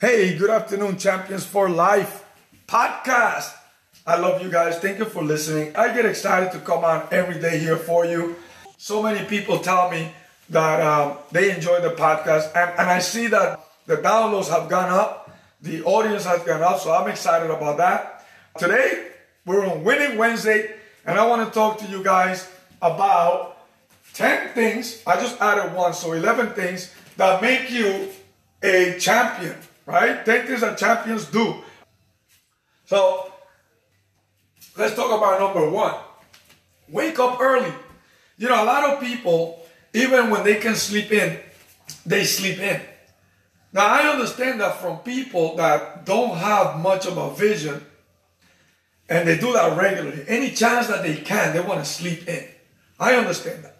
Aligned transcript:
Hey, 0.00 0.34
good 0.34 0.48
afternoon, 0.48 0.96
Champions 0.96 1.44
for 1.44 1.68
Life 1.68 2.24
podcast. 2.66 3.54
I 4.06 4.16
love 4.16 4.40
you 4.40 4.50
guys. 4.50 4.78
Thank 4.78 4.98
you 4.98 5.04
for 5.04 5.22
listening. 5.22 5.76
I 5.76 5.92
get 5.92 6.06
excited 6.06 6.52
to 6.52 6.58
come 6.60 6.86
on 6.86 7.06
every 7.12 7.38
day 7.38 7.58
here 7.58 7.76
for 7.76 8.06
you. 8.06 8.36
So 8.78 9.02
many 9.02 9.28
people 9.28 9.58
tell 9.58 9.90
me 9.90 10.10
that 10.48 10.80
um, 10.80 11.18
they 11.32 11.54
enjoy 11.54 11.82
the 11.82 11.90
podcast, 11.90 12.46
and, 12.56 12.70
and 12.78 12.88
I 12.88 12.98
see 13.00 13.26
that 13.26 13.60
the 13.84 13.98
downloads 13.98 14.48
have 14.48 14.70
gone 14.70 14.88
up, 14.88 15.36
the 15.60 15.82
audience 15.82 16.24
has 16.24 16.42
gone 16.44 16.62
up, 16.62 16.80
so 16.80 16.94
I'm 16.94 17.10
excited 17.10 17.50
about 17.50 17.76
that. 17.76 18.24
Today, 18.56 19.08
we're 19.44 19.66
on 19.66 19.84
Winning 19.84 20.16
Wednesday, 20.16 20.76
and 21.04 21.18
I 21.18 21.26
want 21.26 21.46
to 21.46 21.52
talk 21.52 21.76
to 21.80 21.84
you 21.84 22.02
guys 22.02 22.50
about 22.80 23.58
10 24.14 24.54
things. 24.54 25.02
I 25.06 25.16
just 25.16 25.38
added 25.42 25.74
one, 25.74 25.92
so 25.92 26.12
11 26.14 26.54
things 26.54 26.90
that 27.18 27.42
make 27.42 27.70
you 27.70 28.08
a 28.62 28.98
champion 28.98 29.56
right? 29.90 30.24
Take 30.24 30.46
things 30.46 30.60
that 30.60 30.78
champions 30.78 31.26
do. 31.26 31.56
So 32.86 33.32
let's 34.76 34.94
talk 34.94 35.10
about 35.10 35.40
number 35.40 35.68
one. 35.68 35.94
Wake 36.88 37.18
up 37.18 37.40
early. 37.40 37.72
You 38.38 38.48
know, 38.48 38.62
a 38.62 38.64
lot 38.64 38.90
of 38.90 39.00
people, 39.00 39.64
even 39.92 40.30
when 40.30 40.44
they 40.44 40.56
can 40.56 40.74
sleep 40.74 41.12
in, 41.12 41.38
they 42.06 42.24
sleep 42.24 42.58
in. 42.58 42.80
Now, 43.72 43.86
I 43.86 44.08
understand 44.08 44.60
that 44.60 44.80
from 44.80 44.98
people 44.98 45.56
that 45.56 46.04
don't 46.04 46.36
have 46.36 46.80
much 46.80 47.06
of 47.06 47.16
a 47.16 47.34
vision 47.34 47.84
and 49.08 49.28
they 49.28 49.38
do 49.38 49.52
that 49.52 49.76
regularly. 49.76 50.24
Any 50.28 50.52
chance 50.52 50.86
that 50.86 51.02
they 51.02 51.16
can, 51.16 51.52
they 51.52 51.60
want 51.60 51.80
to 51.80 51.84
sleep 51.84 52.28
in. 52.28 52.46
I 52.98 53.14
understand 53.14 53.64
that. 53.64 53.76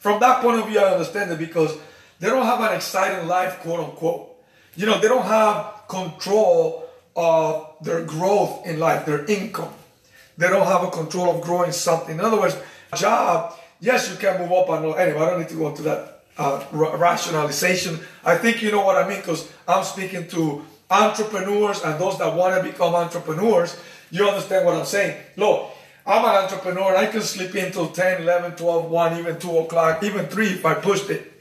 From 0.00 0.20
that 0.20 0.42
point 0.42 0.58
of 0.60 0.68
view, 0.68 0.80
I 0.80 0.92
understand 0.92 1.30
it 1.30 1.38
because 1.38 1.76
they 2.18 2.28
don't 2.28 2.46
have 2.46 2.60
an 2.60 2.74
exciting 2.74 3.26
life, 3.26 3.60
quote 3.60 3.80
unquote. 3.80 4.33
You 4.76 4.86
know, 4.86 5.00
they 5.00 5.08
don't 5.08 5.24
have 5.24 5.86
control 5.88 6.88
of 7.16 7.76
their 7.82 8.04
growth 8.04 8.66
in 8.66 8.80
life, 8.80 9.06
their 9.06 9.24
income. 9.26 9.72
They 10.36 10.48
don't 10.48 10.66
have 10.66 10.82
a 10.82 10.90
control 10.90 11.36
of 11.36 11.42
growing 11.42 11.72
something. 11.72 12.18
In 12.18 12.24
other 12.24 12.40
words, 12.40 12.56
job, 12.96 13.54
yes, 13.80 14.10
you 14.10 14.16
can 14.16 14.40
move 14.40 14.52
up 14.52 14.68
and 14.70 14.94
anyway, 14.96 15.20
I 15.20 15.30
don't 15.30 15.40
need 15.40 15.48
to 15.50 15.54
go 15.56 15.68
into 15.68 15.82
that 15.82 16.24
uh, 16.36 16.64
rationalization. 16.72 18.00
I 18.24 18.36
think 18.36 18.62
you 18.62 18.72
know 18.72 18.84
what 18.84 18.96
I 18.96 19.08
mean 19.08 19.18
because 19.18 19.50
I'm 19.68 19.84
speaking 19.84 20.26
to 20.28 20.64
entrepreneurs 20.90 21.82
and 21.82 22.00
those 22.00 22.18
that 22.18 22.34
want 22.34 22.56
to 22.56 22.68
become 22.68 22.94
entrepreneurs. 22.94 23.76
You 24.10 24.28
understand 24.28 24.66
what 24.66 24.74
I'm 24.76 24.84
saying? 24.84 25.20
Look, 25.36 25.70
I'm 26.06 26.24
an 26.24 26.44
entrepreneur 26.44 26.88
and 26.88 26.98
I 26.98 27.06
can 27.06 27.22
sleep 27.22 27.54
until 27.54 27.88
10, 27.88 28.22
11, 28.22 28.56
12, 28.56 28.90
1, 28.90 29.18
even 29.18 29.38
2 29.38 29.58
o'clock, 29.58 30.02
even 30.02 30.26
3 30.26 30.46
if 30.48 30.66
I 30.66 30.74
pushed 30.74 31.10
it. 31.10 31.32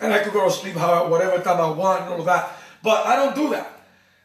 And 0.00 0.12
I 0.12 0.22
could 0.22 0.32
go 0.32 0.44
to 0.46 0.50
sleep 0.50 0.74
however, 0.74 1.10
whatever 1.10 1.42
time 1.42 1.60
I 1.60 1.70
want 1.70 2.02
and 2.02 2.14
all 2.14 2.22
that. 2.24 2.56
But 2.82 3.06
I 3.06 3.16
don't 3.16 3.34
do 3.34 3.50
that. 3.50 3.80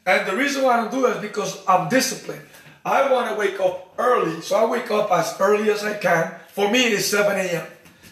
And 0.05 0.27
the 0.27 0.35
reason 0.35 0.63
why 0.63 0.73
I 0.73 0.81
don't 0.81 0.91
do 0.91 1.01
that 1.01 1.17
is 1.17 1.21
because 1.21 1.63
I'm 1.67 1.89
disciplined. 1.89 2.45
I 2.85 3.11
want 3.11 3.31
to 3.31 3.35
wake 3.35 3.59
up 3.59 3.93
early, 3.97 4.41
so 4.41 4.55
I 4.55 4.65
wake 4.69 4.91
up 4.91 5.11
as 5.11 5.35
early 5.39 5.71
as 5.71 5.83
I 5.83 5.97
can. 5.97 6.35
For 6.53 6.69
me, 6.69 6.85
it 6.85 6.93
is 6.93 7.09
7 7.09 7.35
a.m. 7.35 7.65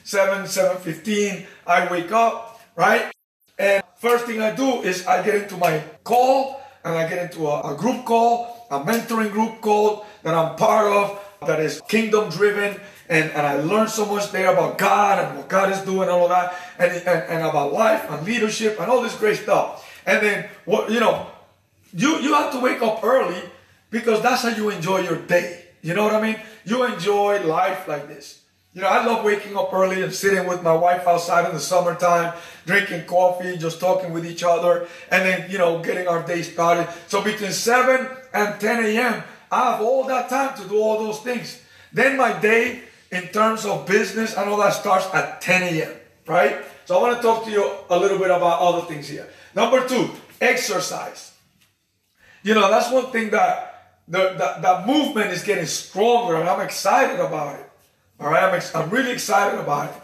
7, 0.04 0.44
7.15, 0.44 1.46
I 1.66 1.90
wake 1.90 2.12
up, 2.12 2.60
right? 2.76 3.12
And 3.58 3.84
first 3.96 4.26
thing 4.26 4.42
I 4.42 4.54
do 4.54 4.82
is 4.82 5.06
I 5.08 5.24
get 5.24 5.36
into 5.36 5.56
my 5.56 5.82
call, 6.04 6.60
and 6.84 6.96
I 6.96 7.08
get 7.08 7.32
into 7.32 7.48
a, 7.48 7.74
a 7.74 7.78
group 7.78 8.04
call, 8.04 8.68
a 8.70 8.80
mentoring 8.80 9.32
group 9.32 9.62
call 9.62 10.06
that 10.24 10.34
I'm 10.34 10.56
part 10.56 10.92
of, 10.92 11.20
that 11.46 11.60
is 11.60 11.82
kingdom 11.88 12.30
driven, 12.30 12.80
and, 13.10 13.32
and 13.32 13.46
I 13.46 13.62
learn 13.62 13.88
so 13.88 14.06
much 14.06 14.32
there 14.32 14.52
about 14.52 14.78
God 14.78 15.24
and 15.24 15.38
what 15.38 15.48
God 15.48 15.72
is 15.72 15.80
doing 15.82 16.04
and 16.04 16.12
all 16.12 16.28
that, 16.30 16.56
and, 16.80 16.92
and, 16.92 17.08
and 17.30 17.44
about 17.44 17.72
life 17.72 18.10
and 18.10 18.26
leadership 18.26 18.80
and 18.80 18.90
all 18.90 19.02
this 19.02 19.16
great 19.16 19.38
stuff. 19.38 19.93
And 20.06 20.26
then 20.26 20.50
what 20.66 20.92
you 20.92 21.00
know, 21.00 21.28
you 21.94 22.20
you 22.20 22.34
have 22.34 22.52
to 22.54 22.60
wake 22.60 22.82
up 22.82 23.04
early 23.04 23.42
because 23.90 24.22
that's 24.22 24.44
how 24.44 24.50
you 24.50 24.70
enjoy 24.70 25.00
your 25.02 25.18
day. 25.18 25.66
You 25.82 25.94
know 25.94 26.04
what 26.04 26.16
I 26.16 26.22
mean? 26.22 26.40
You 26.66 26.86
enjoy 26.86 27.44
life 27.46 27.88
like 27.88 28.08
this. 28.08 28.44
You 28.74 28.82
know, 28.82 28.88
I 28.88 29.06
love 29.06 29.24
waking 29.24 29.56
up 29.56 29.72
early 29.72 30.02
and 30.02 30.12
sitting 30.12 30.48
with 30.48 30.64
my 30.64 30.74
wife 30.74 31.08
outside 31.08 31.46
in 31.46 31.54
the 31.54 31.60
summertime, 31.60 32.34
drinking 32.66 33.06
coffee, 33.06 33.56
just 33.56 33.80
talking 33.80 34.12
with 34.12 34.26
each 34.26 34.44
other, 34.44 34.88
and 35.12 35.24
then, 35.24 35.52
you 35.52 35.60
know, 35.60 35.80
getting 35.84 36.08
our 36.08 36.26
day 36.26 36.42
started. 36.42 36.88
So 37.08 37.22
between 37.22 37.52
7 37.52 38.08
and 38.34 38.60
10 38.60 38.86
a.m., 38.86 39.24
I 39.52 39.72
have 39.72 39.82
all 39.82 40.06
that 40.06 40.28
time 40.28 40.58
to 40.58 40.68
do 40.68 40.80
all 40.80 40.98
those 40.98 41.20
things. 41.20 41.62
Then 41.92 42.18
my 42.18 42.34
day, 42.40 42.82
in 43.12 43.28
terms 43.28 43.64
of 43.66 43.86
business 43.86 44.36
and 44.36 44.50
all 44.50 44.58
that, 44.58 44.74
starts 44.74 45.06
at 45.14 45.40
10 45.42 45.76
a.m., 45.76 45.94
right? 46.26 46.58
So 46.86 46.98
I 46.98 47.02
want 47.02 47.18
to 47.18 47.22
talk 47.22 47.46
to 47.46 47.52
you 47.52 47.72
a 47.92 48.00
little 48.00 48.18
bit 48.18 48.32
about 48.32 48.60
other 48.60 48.88
things 48.88 49.08
here. 49.08 49.30
Number 49.56 49.88
two, 49.88 50.10
exercise. 50.42 51.32
You 52.44 52.54
know, 52.54 52.70
that's 52.70 52.92
one 52.92 53.12
thing 53.12 53.30
that 53.32 54.00
the, 54.08 54.34
the, 54.34 54.60
the 54.62 54.84
movement 54.86 55.32
is 55.32 55.44
getting 55.44 55.66
stronger 55.66 56.36
and 56.36 56.50
I'm 56.50 56.62
excited 56.62 57.20
about 57.20 57.60
it. 57.60 57.70
All 58.20 58.30
right, 58.30 58.44
I'm, 58.44 58.56
ex- 58.56 58.76
I'm 58.76 58.90
really 58.90 59.12
excited 59.12 59.60
about 59.60 59.90
it. 59.90 59.96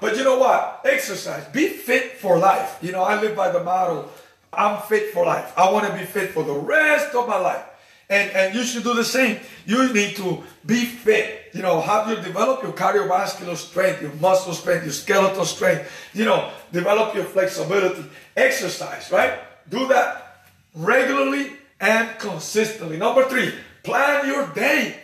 But 0.00 0.16
you 0.16 0.24
know 0.24 0.38
what? 0.38 0.82
Exercise. 0.84 1.44
Be 1.46 1.68
fit 1.68 2.18
for 2.18 2.38
life. 2.38 2.78
You 2.82 2.92
know, 2.92 3.02
I 3.02 3.20
live 3.20 3.34
by 3.34 3.50
the 3.50 3.62
motto, 3.62 4.10
I'm 4.52 4.80
fit 4.82 5.12
for 5.12 5.24
life. 5.24 5.52
I 5.56 5.70
want 5.70 5.86
to 5.86 5.92
be 5.92 6.04
fit 6.04 6.30
for 6.30 6.42
the 6.42 6.54
rest 6.54 7.14
of 7.14 7.28
my 7.28 7.38
life. 7.38 7.64
And, 8.08 8.30
and 8.30 8.54
you 8.54 8.62
should 8.62 8.84
do 8.84 8.94
the 8.94 9.04
same. 9.04 9.40
You 9.66 9.92
need 9.92 10.14
to 10.16 10.44
be 10.64 10.84
fit. 10.84 11.50
You 11.52 11.62
know, 11.62 11.80
have 11.80 12.08
you 12.08 12.16
develop 12.16 12.62
your 12.62 12.72
cardiovascular 12.72 13.56
strength, 13.56 14.00
your 14.00 14.12
muscle 14.14 14.54
strength, 14.54 14.84
your 14.84 14.92
skeletal 14.92 15.44
strength. 15.44 15.90
You 16.14 16.24
know, 16.24 16.50
develop 16.72 17.14
your 17.14 17.24
flexibility. 17.24 18.04
Exercise, 18.36 19.10
right? 19.10 19.40
Do 19.68 19.88
that 19.88 20.44
regularly 20.74 21.52
and 21.80 22.16
consistently. 22.18 22.96
Number 22.96 23.24
three, 23.24 23.52
plan 23.82 24.26
your 24.26 24.46
day. 24.48 25.00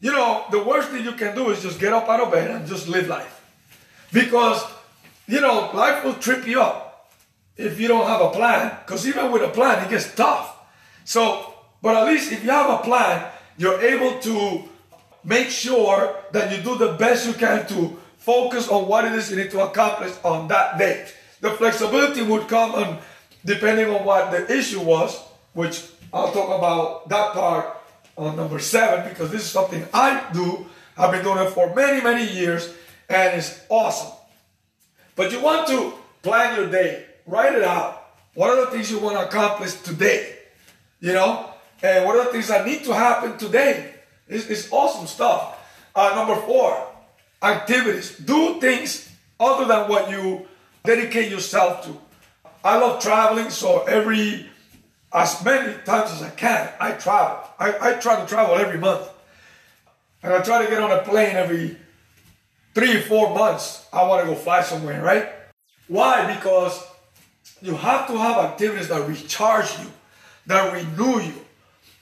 You 0.00 0.12
know, 0.12 0.44
the 0.50 0.62
worst 0.62 0.88
thing 0.88 1.04
you 1.04 1.12
can 1.12 1.34
do 1.34 1.50
is 1.50 1.62
just 1.62 1.78
get 1.78 1.92
up 1.92 2.08
out 2.08 2.20
of 2.20 2.32
bed 2.32 2.50
and 2.50 2.66
just 2.66 2.88
live 2.88 3.08
life. 3.08 3.36
Because, 4.12 4.64
you 5.26 5.40
know, 5.40 5.70
life 5.74 6.02
will 6.02 6.14
trip 6.14 6.46
you 6.46 6.62
up 6.62 7.12
if 7.56 7.78
you 7.78 7.88
don't 7.88 8.06
have 8.06 8.22
a 8.22 8.30
plan. 8.30 8.78
Because 8.84 9.06
even 9.06 9.30
with 9.30 9.42
a 9.42 9.48
plan, 9.48 9.84
it 9.84 9.90
gets 9.90 10.14
tough. 10.14 10.56
So 11.04 11.49
but 11.82 11.96
at 11.96 12.06
least 12.06 12.32
if 12.32 12.44
you 12.44 12.50
have 12.50 12.70
a 12.70 12.82
plan, 12.82 13.30
you're 13.56 13.80
able 13.80 14.18
to 14.20 14.64
make 15.24 15.48
sure 15.48 16.16
that 16.32 16.50
you 16.50 16.62
do 16.62 16.76
the 16.76 16.92
best 16.92 17.26
you 17.26 17.34
can 17.34 17.66
to 17.66 17.98
focus 18.16 18.68
on 18.68 18.86
what 18.86 19.04
it 19.04 19.12
is 19.12 19.30
you 19.30 19.36
need 19.36 19.50
to 19.50 19.60
accomplish 19.60 20.12
on 20.24 20.48
that 20.48 20.78
day. 20.78 21.08
The 21.40 21.50
flexibility 21.52 22.22
would 22.22 22.48
come 22.48 22.72
on 22.72 22.98
depending 23.44 23.88
on 23.88 24.04
what 24.04 24.30
the 24.30 24.50
issue 24.54 24.80
was, 24.80 25.18
which 25.54 25.82
I'll 26.12 26.32
talk 26.32 26.58
about 26.58 27.08
that 27.08 27.32
part 27.32 27.76
on 28.16 28.36
number 28.36 28.58
seven 28.58 29.08
because 29.08 29.30
this 29.30 29.42
is 29.42 29.50
something 29.50 29.86
I 29.94 30.28
do. 30.32 30.66
I've 30.96 31.12
been 31.12 31.24
doing 31.24 31.38
it 31.38 31.50
for 31.50 31.74
many, 31.74 32.02
many 32.02 32.30
years 32.30 32.72
and 33.08 33.38
it's 33.38 33.60
awesome. 33.68 34.12
But 35.16 35.32
you 35.32 35.40
want 35.40 35.66
to 35.68 35.94
plan 36.22 36.56
your 36.56 36.70
day, 36.70 37.06
write 37.26 37.54
it 37.54 37.64
out. 37.64 37.96
What 38.34 38.50
are 38.50 38.64
the 38.64 38.70
things 38.70 38.90
you 38.90 38.98
want 38.98 39.16
to 39.18 39.26
accomplish 39.26 39.74
today? 39.74 40.36
You 41.00 41.14
know, 41.14 41.49
and 41.82 42.04
what 42.04 42.16
are 42.16 42.24
the 42.24 42.32
things 42.32 42.48
that 42.48 42.66
need 42.66 42.84
to 42.84 42.94
happen 42.94 43.38
today? 43.38 43.94
It's, 44.28 44.46
it's 44.46 44.70
awesome 44.72 45.06
stuff. 45.06 45.58
Uh, 45.94 46.12
number 46.14 46.36
four, 46.42 46.86
activities. 47.42 48.16
Do 48.18 48.60
things 48.60 49.10
other 49.38 49.66
than 49.66 49.88
what 49.88 50.10
you 50.10 50.46
dedicate 50.84 51.30
yourself 51.30 51.84
to. 51.84 51.96
I 52.62 52.78
love 52.78 53.02
traveling, 53.02 53.50
so 53.50 53.82
every, 53.84 54.46
as 55.12 55.42
many 55.44 55.72
times 55.84 56.12
as 56.12 56.22
I 56.22 56.30
can, 56.30 56.70
I 56.78 56.92
travel. 56.92 57.48
I, 57.58 57.74
I 57.80 57.92
try 57.94 58.20
to 58.20 58.26
travel 58.26 58.56
every 58.56 58.78
month. 58.78 59.08
And 60.22 60.34
I 60.34 60.42
try 60.42 60.62
to 60.64 60.70
get 60.70 60.82
on 60.82 60.90
a 60.90 61.02
plane 61.02 61.34
every 61.34 61.76
three 62.74 62.98
or 62.98 63.02
four 63.02 63.34
months. 63.34 63.86
I 63.92 64.06
want 64.06 64.22
to 64.22 64.32
go 64.32 64.34
fly 64.34 64.62
somewhere, 64.62 65.02
right? 65.02 65.30
Why? 65.88 66.34
Because 66.34 66.86
you 67.62 67.74
have 67.74 68.06
to 68.08 68.18
have 68.18 68.36
activities 68.38 68.88
that 68.88 69.08
recharge 69.08 69.78
you, 69.78 69.86
that 70.46 70.72
renew 70.72 71.20
you, 71.20 71.34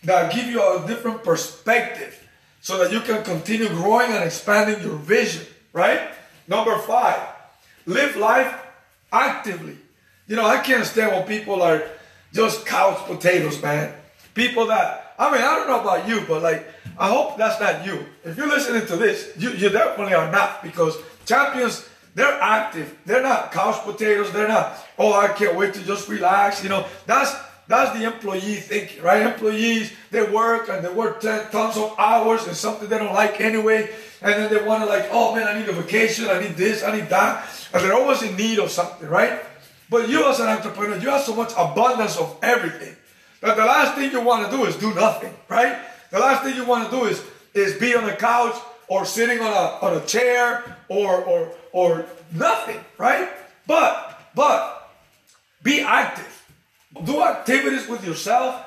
that 0.05 0.33
give 0.33 0.47
you 0.47 0.63
a 0.63 0.87
different 0.87 1.25
perspective 1.25 2.29
so 2.61 2.79
that 2.79 2.93
you 2.93 3.01
can 3.01 3.25
continue 3.25 3.69
growing 3.69 4.13
and 4.13 4.25
expanding 4.25 4.83
your 4.83 4.97
vision, 4.97 5.47
right? 5.73 6.11
Number 6.47 6.79
five, 6.79 7.21
live 7.87 8.17
life 8.17 8.55
actively. 9.13 9.77
You 10.27 10.37
know, 10.37 10.47
I 10.47 10.59
can't 10.59 10.85
stand 10.85 11.13
when 11.13 11.25
people 11.25 11.63
are 11.63 11.83
just 12.33 12.67
couch 12.67 12.99
potatoes, 13.07 13.63
man. 13.63 13.95
People 14.35 14.67
that, 14.67 15.15
I 15.19 15.33
mean, 15.33 15.41
I 15.41 15.57
don't 15.57 15.69
know 15.69 15.81
about 15.81 16.09
you, 16.09 16.23
but 16.29 16.43
like, 16.43 16.67
I 16.99 17.09
hope 17.09 17.37
that's 17.37 17.61
not 17.61 17.87
you. 17.87 18.05
If 18.25 18.37
you're 18.37 18.49
listening 18.49 18.87
to 18.87 18.97
this, 18.97 19.33
you, 19.39 19.51
you 19.51 19.69
definitely 19.69 20.15
are 20.15 20.31
not 20.31 20.63
because 20.63 20.97
champions, 21.25 21.89
they're 22.15 22.41
active. 22.41 22.99
They're 23.07 23.23
not 23.23 23.53
couch 23.53 23.83
potatoes. 23.85 24.33
They're 24.33 24.49
not, 24.49 24.77
oh, 24.99 25.13
I 25.13 25.29
can't 25.29 25.57
wait 25.57 25.75
to 25.75 25.85
just 25.85 26.09
relax. 26.09 26.63
You 26.63 26.69
know, 26.69 26.87
that's 27.07 27.33
that's 27.69 27.97
the 27.97 28.05
employee 28.05 28.57
thinking, 28.57 29.03
right? 29.03 29.23
Employees, 29.23 29.93
they 30.11 30.23
work 30.23 30.71
and 30.71 30.85
they 30.85 30.93
work 30.93 31.21
tons 31.21 31.77
of 31.77 31.95
hours 31.99 32.47
and 32.47 32.57
something 32.57 32.89
they 32.89 32.99
don't 32.99 33.15
like 33.15 33.41
anyway. 33.43 33.91
And 34.23 34.33
then 34.33 34.53
they 34.53 34.67
want 34.67 34.83
to 34.83 34.89
like, 34.89 35.09
oh 35.13 35.35
man, 35.35 35.47
I 35.47 35.61
need 35.61 35.69
a 35.69 35.73
vacation. 35.73 36.27
I 36.29 36.41
need 36.41 36.57
this. 36.57 36.83
I 36.83 36.97
need 36.97 37.11
that. 37.11 37.47
And 37.75 37.85
they're 37.85 37.95
always 37.95 38.23
in 38.23 38.35
need 38.37 38.59
of 38.59 38.71
something, 38.71 39.07
right? 39.09 39.41
But 39.91 40.09
you 40.09 40.27
as 40.29 40.41
an 40.41 40.49
entrepreneur, 40.49 40.97
you 40.97 41.11
have 41.11 41.23
so 41.23 41.37
much 41.37 41.53
abundance 41.57 42.17
of 42.17 42.37
everything 42.43 42.97
that 43.43 43.57
the 43.57 43.65
last 43.65 43.95
thing 43.95 44.11
you 44.11 44.23
want 44.23 44.51
to 44.51 44.57
do 44.57 44.65
is 44.65 44.77
do 44.77 44.93
nothing, 44.95 45.35
right? 45.49 45.79
The 46.11 46.19
last 46.19 46.43
thing 46.43 46.57
you 46.57 46.65
want 46.65 46.91
to 46.91 46.97
do 46.97 47.05
is 47.05 47.23
is 47.55 47.79
be 47.79 47.95
on 47.95 48.05
the 48.05 48.13
couch 48.13 48.55
or 48.89 49.05
sitting 49.05 49.41
on 49.41 49.53
a 49.53 49.87
on 49.87 49.97
a 49.97 50.07
chair 50.07 50.65
or 50.89 51.23
or 51.23 51.53
or 51.73 52.07
nothing, 52.33 52.81
right? 52.97 53.29
But 53.67 54.21
but 54.35 54.91
be 55.63 55.83
active. 55.83 56.38
Do 57.05 57.23
activities 57.23 57.89
with 57.89 58.05
yourself. 58.05 58.65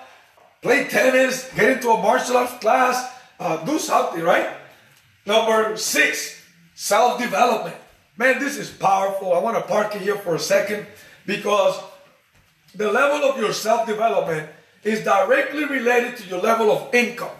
Play 0.62 0.88
tennis. 0.88 1.52
Get 1.54 1.72
into 1.72 1.90
a 1.90 2.02
martial 2.02 2.38
arts 2.38 2.54
class. 2.60 3.12
Uh, 3.40 3.64
do 3.66 3.80
something, 3.80 4.22
right? 4.22 4.50
Number 5.26 5.76
six, 5.78 6.42
self 6.76 7.20
development. 7.20 7.76
Man, 8.18 8.40
this 8.40 8.58
is 8.58 8.70
powerful. 8.70 9.34
I 9.34 9.40
want 9.40 9.58
to 9.58 9.64
park 9.64 9.96
it 9.96 10.02
here 10.02 10.18
for 10.18 10.36
a 10.36 10.40
second 10.40 10.86
because 11.26 11.82
the 12.76 12.92
level 12.92 13.30
of 13.30 13.40
your 13.40 13.54
self 13.54 13.88
development 13.88 14.50
is 14.84 15.04
directly 15.04 15.66
related 15.66 16.18
to 16.18 16.28
your 16.28 16.42
level 16.42 16.72
of 16.72 16.94
income. 16.94 17.36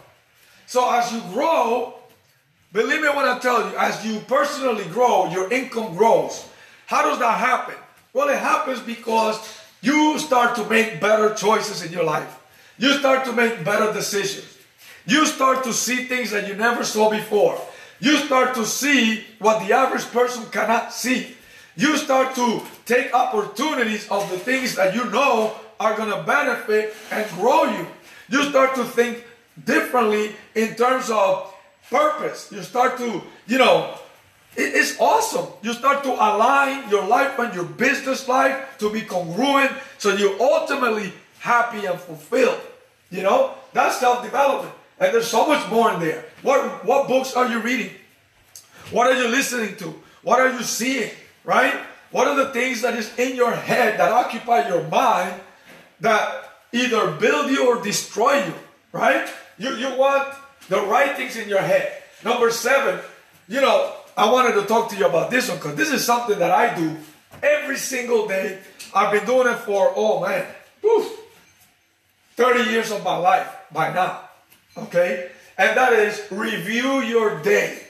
So 0.66 0.90
as 0.92 1.12
you 1.12 1.20
grow, 1.32 1.94
believe 2.72 3.02
me 3.02 3.08
when 3.08 3.26
I 3.26 3.38
tell 3.38 3.68
you, 3.68 3.76
as 3.76 4.04
you 4.06 4.20
personally 4.20 4.84
grow, 4.84 5.28
your 5.30 5.52
income 5.52 5.96
grows. 5.96 6.46
How 6.86 7.02
does 7.02 7.18
that 7.18 7.38
happen? 7.38 7.74
Well, 8.12 8.28
it 8.28 8.38
happens 8.38 8.80
because 8.80 9.38
you 9.82 10.18
start 10.18 10.54
to 10.56 10.64
make 10.70 11.00
better 11.00 11.34
choices 11.34 11.82
in 11.82 11.92
your 11.92 12.04
life. 12.04 12.40
You 12.78 12.94
start 12.98 13.24
to 13.26 13.32
make 13.32 13.64
better 13.64 13.92
decisions. 13.92 14.46
You 15.04 15.26
start 15.26 15.64
to 15.64 15.72
see 15.72 16.04
things 16.04 16.30
that 16.30 16.48
you 16.48 16.54
never 16.54 16.84
saw 16.84 17.10
before. 17.10 17.60
You 18.00 18.16
start 18.16 18.54
to 18.54 18.64
see 18.64 19.24
what 19.38 19.66
the 19.66 19.74
average 19.74 20.06
person 20.10 20.46
cannot 20.46 20.92
see. 20.92 21.34
You 21.76 21.96
start 21.96 22.34
to 22.36 22.62
take 22.86 23.12
opportunities 23.12 24.08
of 24.08 24.28
the 24.30 24.38
things 24.38 24.76
that 24.76 24.94
you 24.94 25.04
know 25.10 25.54
are 25.80 25.96
going 25.96 26.10
to 26.10 26.22
benefit 26.22 26.94
and 27.10 27.28
grow 27.32 27.64
you. 27.64 27.86
You 28.28 28.44
start 28.44 28.74
to 28.76 28.84
think 28.84 29.24
differently 29.64 30.34
in 30.54 30.74
terms 30.74 31.10
of 31.10 31.52
purpose. 31.90 32.50
You 32.52 32.62
start 32.62 32.98
to, 32.98 33.22
you 33.46 33.58
know, 33.58 33.98
it's 34.56 35.00
awesome. 35.00 35.46
You 35.62 35.72
start 35.72 36.04
to 36.04 36.12
align 36.12 36.90
your 36.90 37.06
life 37.06 37.38
and 37.38 37.54
your 37.54 37.64
business 37.64 38.28
life 38.28 38.76
to 38.78 38.92
be 38.92 39.00
congruent 39.00 39.72
so 39.98 40.14
you're 40.14 40.40
ultimately 40.40 41.12
happy 41.38 41.86
and 41.86 41.98
fulfilled. 41.98 42.60
You 43.10 43.22
know, 43.22 43.54
that's 43.72 43.98
self 43.98 44.22
development. 44.22 44.74
And 44.98 45.12
there's 45.12 45.26
so 45.26 45.46
much 45.46 45.68
more 45.70 45.92
in 45.92 46.00
there. 46.00 46.24
What, 46.42 46.84
what 46.84 47.08
books 47.08 47.34
are 47.34 47.48
you 47.48 47.60
reading? 47.60 47.90
What 48.90 49.06
are 49.06 49.14
you 49.14 49.28
listening 49.28 49.76
to? 49.76 49.94
What 50.22 50.38
are 50.38 50.52
you 50.52 50.62
seeing? 50.62 51.10
Right? 51.44 51.74
What 52.10 52.28
are 52.28 52.36
the 52.36 52.52
things 52.52 52.82
that 52.82 52.94
is 52.94 53.10
in 53.18 53.34
your 53.34 53.52
head 53.52 53.98
that 53.98 54.12
occupy 54.12 54.68
your 54.68 54.86
mind 54.88 55.40
that 56.00 56.52
either 56.72 57.10
build 57.12 57.50
you 57.50 57.68
or 57.68 57.82
destroy 57.82 58.44
you? 58.44 58.54
Right? 58.92 59.28
You, 59.58 59.74
you 59.76 59.96
want 59.96 60.28
the 60.68 60.80
right 60.82 61.16
things 61.16 61.36
in 61.36 61.48
your 61.48 61.60
head. 61.60 62.02
Number 62.24 62.50
seven, 62.50 63.00
you 63.48 63.60
know, 63.60 63.94
I 64.16 64.30
wanted 64.30 64.60
to 64.60 64.66
talk 64.66 64.90
to 64.90 64.96
you 64.96 65.06
about 65.06 65.30
this 65.30 65.48
one 65.48 65.58
because 65.58 65.76
this 65.76 65.90
is 65.90 66.04
something 66.04 66.38
that 66.38 66.50
I 66.50 66.74
do 66.74 66.96
every 67.42 67.76
single 67.76 68.28
day. 68.28 68.58
I've 68.94 69.12
been 69.12 69.24
doing 69.24 69.48
it 69.48 69.58
for, 69.58 69.92
oh 69.96 70.20
man, 70.20 70.46
30 72.36 72.70
years 72.70 72.90
of 72.90 73.04
my 73.04 73.16
life 73.16 73.48
by 73.72 73.92
now. 73.92 74.20
Okay? 74.76 75.30
And 75.56 75.76
that 75.76 75.92
is 75.92 76.26
review 76.30 77.00
your 77.00 77.40
day. 77.42 77.86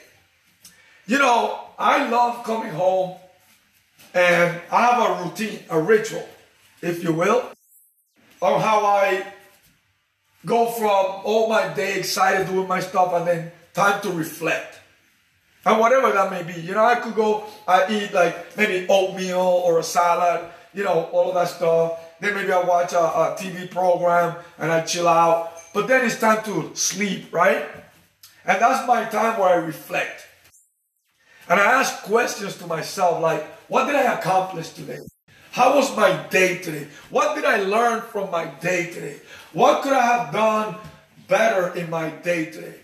You 1.07 1.17
know, 1.17 1.59
I 1.77 2.07
love 2.09 2.43
coming 2.43 2.71
home 2.71 3.17
and 4.13 4.61
I 4.71 4.81
have 4.85 5.09
a 5.09 5.23
routine, 5.23 5.59
a 5.69 5.81
ritual, 5.81 6.27
if 6.81 7.03
you 7.03 7.13
will, 7.13 7.49
of 8.41 8.61
how 8.61 8.85
I 8.85 9.25
go 10.45 10.69
from 10.69 11.23
all 11.25 11.49
my 11.49 11.73
day 11.73 11.99
excited 11.99 12.47
doing 12.47 12.67
my 12.67 12.79
stuff 12.79 13.13
and 13.13 13.27
then 13.27 13.51
time 13.73 14.01
to 14.01 14.11
reflect. 14.11 14.79
And 15.65 15.79
whatever 15.79 16.11
that 16.11 16.29
may 16.29 16.43
be. 16.43 16.59
You 16.59 16.73
know, 16.73 16.83
I 16.83 16.95
could 16.95 17.15
go, 17.15 17.45
I 17.67 17.89
eat 17.89 18.13
like 18.13 18.57
maybe 18.57 18.85
oatmeal 18.89 19.39
or 19.39 19.79
a 19.79 19.83
salad, 19.83 20.49
you 20.73 20.83
know, 20.83 21.05
all 21.13 21.29
of 21.29 21.35
that 21.35 21.47
stuff. 21.47 21.99
Then 22.19 22.35
maybe 22.35 22.51
I 22.51 22.61
watch 22.61 22.93
a, 22.93 22.99
a 22.99 23.35
TV 23.39 23.69
program 23.69 24.35
and 24.57 24.71
I 24.71 24.81
chill 24.81 25.07
out. 25.07 25.53
But 25.73 25.87
then 25.87 26.05
it's 26.05 26.19
time 26.19 26.43
to 26.43 26.75
sleep, 26.75 27.33
right? 27.33 27.65
And 28.45 28.61
that's 28.61 28.85
my 28.87 29.05
time 29.05 29.39
where 29.39 29.49
I 29.49 29.55
reflect. 29.55 30.27
And 31.49 31.59
I 31.59 31.79
ask 31.79 32.03
questions 32.03 32.57
to 32.57 32.67
myself 32.67 33.21
like, 33.21 33.43
what 33.67 33.85
did 33.85 33.95
I 33.95 34.13
accomplish 34.13 34.69
today? 34.69 34.99
How 35.51 35.75
was 35.75 35.95
my 35.95 36.11
day 36.29 36.57
today? 36.57 36.87
What 37.09 37.35
did 37.35 37.45
I 37.45 37.57
learn 37.57 38.01
from 38.01 38.31
my 38.31 38.45
day 38.45 38.87
today? 38.91 39.19
What 39.53 39.83
could 39.83 39.93
I 39.93 40.01
have 40.01 40.33
done 40.33 40.75
better 41.27 41.75
in 41.77 41.89
my 41.89 42.09
day 42.09 42.45
today? 42.45 42.75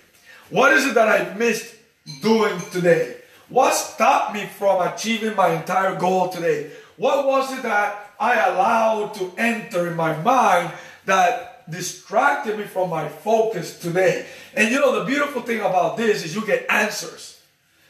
What 0.50 0.74
is 0.74 0.86
it 0.86 0.94
that 0.96 1.08
I 1.08 1.34
missed 1.36 1.76
doing 2.22 2.60
today? 2.72 3.18
What 3.50 3.74
stopped 3.74 4.34
me 4.34 4.46
from 4.46 4.88
achieving 4.88 5.36
my 5.36 5.50
entire 5.50 5.96
goal 5.96 6.30
today? 6.30 6.72
What 6.98 7.26
was 7.26 7.58
it 7.58 7.64
that 7.64 8.14
I 8.20 8.46
allowed 8.48 9.14
to 9.16 9.34
enter 9.38 9.88
in 9.88 9.96
my 9.96 10.22
mind 10.22 10.72
that 11.06 11.70
distracted 11.70 12.58
me 12.58 12.66
from 12.66 12.90
my 12.90 13.08
focus 13.10 13.80
today? 13.80 14.26
And 14.54 14.70
you 14.72 14.80
know, 14.80 15.00
the 15.00 15.06
beautiful 15.06 15.42
thing 15.42 15.62
about 15.62 15.98
this 15.98 16.24
is 16.24 16.36
you 16.36 16.46
get 16.46 16.70
answers. 16.70 17.42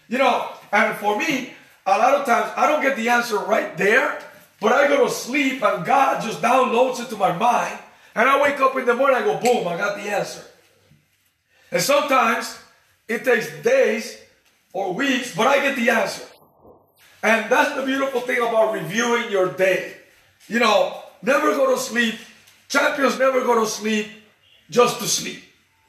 You 0.07 0.18
know, 0.18 0.50
and 0.72 0.95
for 0.98 1.18
me, 1.18 1.54
a 1.86 1.98
lot 1.98 2.15
of 2.15 2.25
times 2.25 2.51
I 2.56 2.68
don't 2.68 2.81
get 2.81 2.95
the 2.95 3.10
answer 3.10 3.38
right 3.38 3.75
there, 3.77 4.22
but 4.62 4.72
I 4.72 4.88
go 4.88 5.06
to 5.06 5.12
sleep 5.12 5.63
and 5.63 5.86
God 5.86 6.22
just 6.22 6.42
downloads 6.42 7.01
it 7.01 7.10
to 7.10 7.18
my 7.18 7.36
mind. 7.36 7.77
And 8.15 8.27
I 8.27 8.42
wake 8.42 8.60
up 8.60 8.75
in 8.75 8.86
the 8.86 8.95
morning, 8.95 9.18
I 9.18 9.22
go, 9.22 9.39
boom, 9.39 9.68
I 9.68 9.77
got 9.77 9.98
the 9.98 10.10
answer. 10.10 10.44
And 11.72 11.81
sometimes 11.81 12.60
it 13.09 13.25
takes 13.25 13.50
days 13.61 14.21
or 14.71 14.94
weeks, 14.94 15.35
but 15.35 15.47
I 15.47 15.59
get 15.61 15.75
the 15.75 15.89
answer. 15.89 16.23
And 17.21 17.51
that's 17.51 17.75
the 17.75 17.81
beautiful 17.81 18.21
thing 18.21 18.38
about 18.38 18.73
reviewing 18.73 19.29
your 19.29 19.51
day. 19.51 19.97
You 20.47 20.59
know, 20.59 21.03
never 21.21 21.53
go 21.56 21.75
to 21.75 21.81
sleep. 21.81 22.15
Champions 22.69 23.19
never 23.19 23.41
go 23.41 23.59
to 23.59 23.65
sleep 23.65 24.07
just 24.69 25.00
to 25.00 25.06
sleep. 25.06 25.44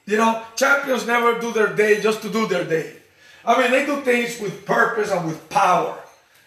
You 0.07 0.17
know, 0.17 0.43
champions 0.57 1.07
never 1.07 1.39
do 1.39 1.53
their 1.53 1.75
day 1.77 2.01
just 2.01 2.23
to 2.23 2.31
do 2.31 2.49
their 2.49 2.65
day. 2.65 2.97
I 3.45 3.61
mean, 3.61 3.71
they 3.71 3.87
do 3.87 4.01
things 4.01 4.41
with 4.41 4.67
purpose 4.67 5.11
and 5.13 5.27
with 5.27 5.49
power. 5.49 5.97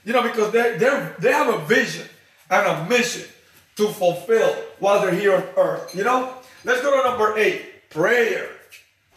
You 0.04 0.12
know, 0.12 0.24
because 0.24 0.52
they 0.52 0.78
they 0.78 1.12
they 1.20 1.32
have 1.32 1.54
a 1.54 1.60
vision 1.66 2.08
and 2.50 2.68
a 2.68 2.90
mission 2.90 3.26
to 3.78 3.88
fulfill 3.88 4.54
while 4.80 5.02
they're 5.02 5.16
here 5.16 5.36
on 5.36 5.44
earth. 5.56 5.96
You 5.96 6.04
know? 6.04 6.34
Let's 6.66 6.82
go 6.82 7.02
to 7.02 7.10
number 7.10 7.38
eight 7.38 7.90
prayer. 7.90 8.50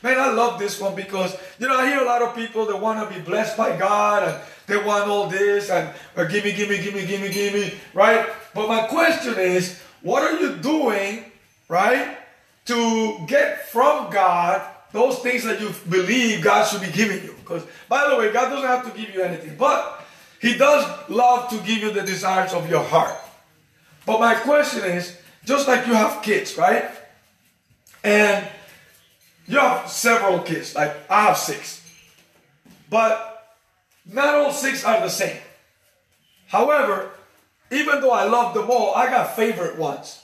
Man, 0.02 0.18
I 0.18 0.30
love 0.30 0.58
this 0.58 0.80
one 0.80 0.94
because, 0.94 1.36
you 1.58 1.66
know, 1.66 1.76
I 1.76 1.88
hear 1.88 2.00
a 2.00 2.04
lot 2.04 2.22
of 2.22 2.34
people 2.34 2.66
that 2.66 2.80
want 2.80 3.08
to 3.08 3.14
be 3.14 3.20
blessed 3.20 3.56
by 3.56 3.76
God 3.76 4.28
and 4.28 4.42
they 4.66 4.76
want 4.76 5.08
all 5.08 5.26
this 5.26 5.70
and 5.70 5.88
uh, 6.16 6.24
gimme, 6.24 6.52
gimme, 6.52 6.78
gimme, 6.78 7.06
gimme, 7.06 7.30
gimme, 7.30 7.72
right? 7.94 8.28
But 8.54 8.68
my 8.68 8.86
question 8.86 9.38
is, 9.38 9.80
what 10.02 10.22
are 10.22 10.38
you 10.38 10.56
doing, 10.56 11.24
right, 11.68 12.18
to 12.66 13.18
get 13.26 13.68
from 13.68 14.10
God 14.10 14.62
those 14.92 15.18
things 15.20 15.44
that 15.44 15.60
you 15.60 15.70
believe 15.88 16.42
God 16.42 16.64
should 16.64 16.82
be 16.82 16.92
giving 16.92 17.22
you? 17.24 17.34
Because, 17.40 17.62
by 17.88 18.08
the 18.10 18.16
way, 18.16 18.32
God 18.32 18.50
doesn't 18.50 18.66
have 18.66 18.92
to 18.92 18.98
give 18.98 19.14
you 19.14 19.22
anything, 19.22 19.56
but 19.56 20.04
He 20.40 20.58
does 20.58 20.84
love 21.08 21.48
to 21.50 21.56
give 21.58 21.78
you 21.78 21.92
the 21.92 22.02
desires 22.02 22.52
of 22.52 22.68
your 22.68 22.82
heart. 22.82 23.16
But 24.04 24.20
my 24.20 24.34
question 24.34 24.84
is, 24.84 25.16
just 25.44 25.66
like 25.66 25.86
you 25.86 25.94
have 25.94 26.22
kids, 26.22 26.58
right? 26.58 26.90
And 28.04 28.46
you 29.46 29.58
have 29.58 29.88
several 29.88 30.40
kids, 30.40 30.74
like 30.74 30.94
I 31.10 31.26
have 31.26 31.36
six. 31.36 31.82
But 32.90 33.56
not 34.04 34.34
all 34.34 34.52
six 34.52 34.84
are 34.84 35.00
the 35.00 35.08
same. 35.08 35.38
However, 36.46 37.10
even 37.70 38.00
though 38.00 38.12
I 38.12 38.24
love 38.24 38.54
them 38.54 38.70
all, 38.70 38.94
I 38.94 39.06
got 39.06 39.34
favorite 39.34 39.78
ones, 39.78 40.22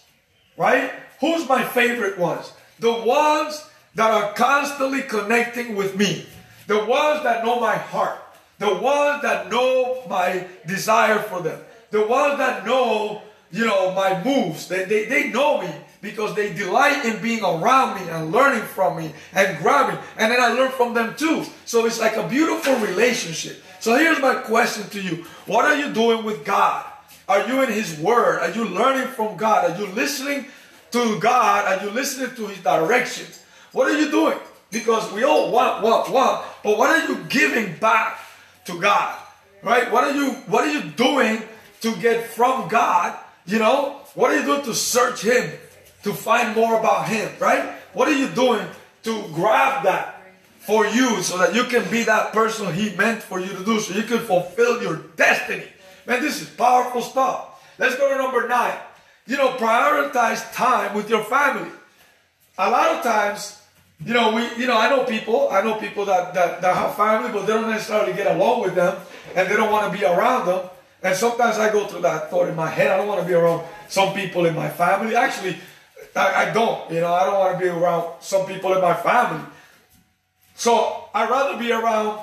right? 0.57 0.93
Who's 1.21 1.49
my 1.49 1.65
favorite 1.65 2.19
ones? 2.19 2.53
The 2.79 2.93
ones 2.93 3.65
that 3.95 4.11
are 4.11 4.33
constantly 4.33 5.03
connecting 5.03 5.75
with 5.77 5.97
me, 5.97 6.27
the 6.67 6.85
ones 6.85 7.23
that 7.25 7.45
know 7.45 7.61
my 7.61 7.77
heart, 7.77 8.19
the 8.59 8.75
ones 8.75 9.23
that 9.23 9.51
know 9.51 10.05
my 10.09 10.47
desire 10.67 11.19
for 11.19 11.41
them, 11.41 11.61
the 11.91 12.07
ones 12.07 12.39
that 12.39 12.65
know 12.65 13.23
you 13.53 13.67
know, 13.67 13.93
my 13.95 14.23
moves. 14.25 14.67
They, 14.67 14.85
they, 14.85 15.05
they 15.05 15.29
know 15.29 15.61
me 15.61 15.69
because 16.01 16.35
they 16.35 16.53
delight 16.53 17.05
in 17.05 17.23
being 17.23 17.45
around 17.45 18.01
me 18.01 18.11
and 18.11 18.33
learning 18.33 18.63
from 18.63 18.97
me 18.97 19.13
and 19.35 19.59
grabbing. 19.59 19.99
And 20.17 20.33
then 20.33 20.41
I 20.41 20.49
learn 20.49 20.73
from 20.73 20.95
them 20.95 21.15
too. 21.17 21.45
So 21.67 21.87
it's 21.87 22.01
like 22.01 22.17
a 22.17 22.27
beautiful 22.27 22.75
relationship. 22.77 23.63
So 23.79 23.97
here's 23.97 24.21
my 24.21 24.35
question 24.37 24.89
to 24.91 25.01
you 25.01 25.25
What 25.47 25.65
are 25.67 25.77
you 25.77 25.93
doing 25.93 26.25
with 26.25 26.45
God? 26.45 26.87
Are 27.29 27.47
you 27.47 27.63
in 27.63 27.71
His 27.71 27.99
Word? 27.99 28.41
Are 28.41 28.51
you 28.51 28.65
learning 28.65 29.09
from 29.09 29.37
God? 29.37 29.71
Are 29.71 29.79
you 29.79 29.87
listening 29.93 30.47
to 30.91 31.21
God? 31.21 31.67
Are 31.67 31.85
you 31.85 31.91
listening 31.91 32.35
to 32.37 32.47
His 32.47 32.59
directions? 32.59 33.45
What 33.73 33.91
are 33.91 33.99
you 33.99 34.11
doing? 34.11 34.39
Because 34.71 35.13
we 35.13 35.23
all 35.25 35.53
want, 35.53 35.83
want, 35.83 36.11
want. 36.11 36.45
But 36.65 36.79
what 36.79 36.91
are 36.91 37.07
you 37.07 37.25
giving 37.29 37.77
back 37.77 38.19
to 38.65 38.81
God? 38.81 39.19
Right? 39.63 39.93
What 39.93 40.05
are 40.05 40.13
you 40.13 40.33
what 40.49 40.67
are 40.67 40.73
you 40.73 40.91
doing 40.91 41.43
to 41.83 41.95
get 41.97 42.27
from 42.27 42.69
God 42.69 43.17
You 43.53 43.59
know, 43.59 44.01
what 44.15 44.31
are 44.31 44.39
you 44.39 44.47
doing 44.47 44.63
to 44.63 44.73
search 44.73 45.21
Him, 45.21 45.53
to 46.05 46.15
find 46.15 46.57
more 46.57 46.81
about 46.81 47.07
Him, 47.07 47.31
right? 47.39 47.77
What 47.93 48.09
are 48.09 48.17
you 48.17 48.29
doing 48.29 48.67
to 49.03 49.29
grab 49.35 49.85
that 49.85 50.25
for 50.61 50.87
you 50.87 51.23
so 51.23 51.37
that 51.37 51.55
you 51.55 51.65
can 51.65 51.85
be 51.91 52.03
that 52.05 52.33
person 52.33 52.73
He 52.73 52.97
meant 52.97 53.23
for 53.23 53.39
you 53.39 53.53
to 53.53 53.63
do, 53.63 53.79
so 53.79 53.93
you 53.93 54.05
can 54.05 54.21
fulfill 54.21 54.83
your 54.83 54.97
destiny? 55.17 55.67
Man, 56.07 56.23
this 56.23 56.41
is 56.41 56.49
powerful 56.49 57.03
stuff. 57.03 57.63
Let's 57.79 57.97
go 57.97 58.09
to 58.09 58.17
number 58.17 58.49
nine. 58.49 58.79
You 59.27 59.37
know, 59.37 59.51
prioritize 59.59 60.51
time 60.55 60.95
with 60.95 61.11
your 61.11 61.23
family. 61.23 61.71
A 62.57 62.71
lot 62.71 62.97
of 62.97 63.03
times, 63.03 63.61
you 64.03 64.15
know, 64.15 64.33
we, 64.33 64.49
you 64.57 64.67
know, 64.67 64.79
I 64.79 64.89
know 64.89 65.05
people, 65.05 65.51
I 65.51 65.61
know 65.61 65.75
people 65.75 66.07
that, 66.07 66.33
that, 66.33 66.63
that 66.63 66.75
have 66.75 66.97
family, 66.97 67.31
but 67.31 67.45
they 67.45 67.53
don't 67.53 67.69
necessarily 67.69 68.15
get 68.15 68.35
along 68.35 68.63
with 68.63 68.75
them 68.75 68.97
and 69.37 69.47
they 69.47 69.57
don't 69.57 69.71
want 69.71 69.93
to 69.93 69.99
be 69.99 70.07
around 70.07 70.47
them. 70.47 70.71
And 71.03 71.17
sometimes 71.17 71.59
I 71.59 71.73
go 71.73 71.87
through 71.87 72.03
that 72.03 72.31
thought 72.31 72.49
in 72.49 72.55
my 72.55 72.69
head. 72.69 72.91
I 72.91 72.97
don't 72.97 73.09
want 73.09 73.21
to 73.21 73.27
be 73.27 73.35
around 73.35 73.67
some 73.89 74.15
people 74.15 74.47
in 74.47 74.55
my 74.55 74.69
family. 74.69 75.17
Actually, 75.17 75.57
I, 76.15 76.47
I 76.47 76.53
don't. 76.53 76.91
You 76.91 77.01
know, 77.01 77.13
I 77.13 77.25
don't 77.25 77.39
want 77.39 77.59
to 77.59 77.65
be 77.65 77.69
around 77.69 78.15
some 78.21 78.47
people 78.47 78.73
in 78.75 78.81
my 78.81 78.95
family. 78.95 79.45
So 80.55 81.09
I'd 81.15 81.29
rather 81.29 81.59
be 81.59 81.73
around 81.73 82.21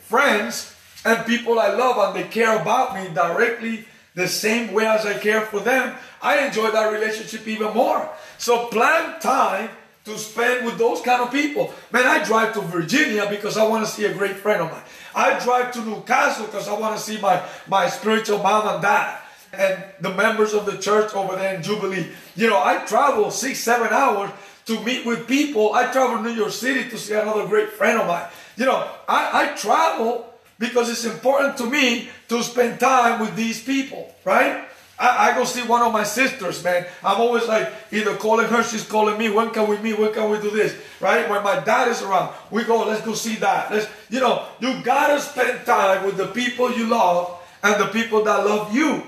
friends 0.00 0.74
and 1.04 1.24
people 1.24 1.58
I 1.60 1.68
love 1.68 1.96
and 1.98 2.16
they 2.16 2.28
care 2.28 2.60
about 2.60 2.94
me 2.96 3.14
directly 3.14 3.84
the 4.14 4.26
same 4.26 4.72
way 4.72 4.86
as 4.86 5.06
I 5.06 5.18
care 5.18 5.42
for 5.42 5.60
them. 5.60 5.94
I 6.20 6.46
enjoy 6.46 6.70
that 6.70 6.90
relationship 6.92 7.46
even 7.46 7.74
more. 7.74 8.08
So 8.38 8.66
plan 8.66 9.20
time 9.20 9.70
to 10.06 10.16
spend 10.16 10.64
with 10.64 10.78
those 10.78 11.00
kind 11.02 11.20
of 11.20 11.32
people. 11.32 11.74
Man, 11.92 12.06
I 12.06 12.24
drive 12.24 12.54
to 12.54 12.60
Virginia 12.60 13.26
because 13.28 13.58
I 13.58 13.66
want 13.66 13.84
to 13.84 13.90
see 13.90 14.04
a 14.04 14.14
great 14.14 14.36
friend 14.36 14.62
of 14.62 14.70
mine. 14.70 14.82
I 15.14 15.38
drive 15.40 15.72
to 15.72 15.84
Newcastle 15.84 16.46
because 16.46 16.68
I 16.68 16.78
want 16.78 16.96
to 16.96 17.02
see 17.02 17.20
my, 17.20 17.42
my 17.68 17.88
spiritual 17.88 18.38
mom 18.38 18.68
and 18.68 18.80
dad 18.80 19.18
and 19.52 19.84
the 20.00 20.14
members 20.14 20.54
of 20.54 20.64
the 20.64 20.78
church 20.78 21.12
over 21.14 21.34
there 21.34 21.56
in 21.56 21.62
Jubilee. 21.62 22.06
You 22.36 22.48
know, 22.48 22.62
I 22.62 22.84
travel 22.86 23.32
six, 23.32 23.58
seven 23.58 23.88
hours 23.88 24.30
to 24.66 24.80
meet 24.84 25.04
with 25.04 25.26
people. 25.26 25.74
I 25.74 25.90
travel 25.90 26.18
to 26.18 26.22
New 26.22 26.36
York 26.36 26.52
City 26.52 26.88
to 26.88 26.98
see 26.98 27.14
another 27.14 27.46
great 27.48 27.70
friend 27.70 28.00
of 28.00 28.06
mine. 28.06 28.28
You 28.56 28.66
know, 28.66 28.88
I, 29.08 29.50
I 29.50 29.56
travel 29.56 30.32
because 30.60 30.88
it's 30.88 31.04
important 31.04 31.56
to 31.58 31.66
me 31.66 32.10
to 32.28 32.44
spend 32.44 32.78
time 32.78 33.20
with 33.20 33.34
these 33.34 33.60
people, 33.60 34.14
right? 34.24 34.68
I, 34.98 35.30
I, 35.30 35.34
go 35.34 35.44
see 35.44 35.62
one 35.62 35.82
of 35.82 35.92
my 35.92 36.04
sisters, 36.04 36.64
man. 36.64 36.86
I'm 37.04 37.20
always 37.20 37.46
like 37.46 37.70
either 37.92 38.16
calling 38.16 38.46
her, 38.46 38.62
she's 38.62 38.86
calling 38.86 39.18
me. 39.18 39.28
When 39.28 39.50
can 39.50 39.68
we 39.68 39.76
meet? 39.78 39.98
When 39.98 40.12
can 40.12 40.30
we 40.30 40.38
do 40.40 40.50
this? 40.50 40.74
Right? 41.00 41.28
When 41.28 41.42
my 41.42 41.60
dad 41.60 41.88
is 41.88 42.00
around, 42.02 42.34
we 42.50 42.64
go, 42.64 42.86
let's 42.86 43.04
go 43.04 43.12
see 43.12 43.36
that. 43.36 43.70
Let's, 43.70 43.86
you 44.08 44.20
know, 44.20 44.46
you 44.58 44.82
gotta 44.82 45.20
spend 45.20 45.66
time 45.66 46.06
with 46.06 46.16
the 46.16 46.28
people 46.28 46.72
you 46.72 46.86
love 46.86 47.38
and 47.62 47.80
the 47.80 47.88
people 47.88 48.24
that 48.24 48.46
love 48.46 48.74
you. 48.74 49.02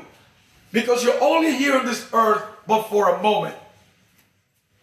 Because 0.72 1.02
you're 1.02 1.22
only 1.22 1.56
here 1.56 1.76
on 1.76 1.86
this 1.86 2.06
earth 2.12 2.44
but 2.66 2.82
for 2.84 3.14
a 3.14 3.22
moment. 3.22 3.56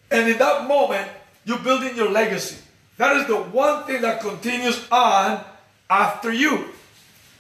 And 0.10 0.28
in 0.28 0.38
that 0.40 0.68
moment, 0.68 1.08
you're 1.46 1.60
building 1.60 1.96
your 1.96 2.10
legacy. 2.10 2.58
That 2.98 3.18
is 3.18 3.28
the 3.28 3.36
one 3.36 3.86
thing 3.86 4.02
that 4.02 4.22
continues 4.22 4.88
on 4.92 5.44
after 5.90 6.34
you. 6.34 6.70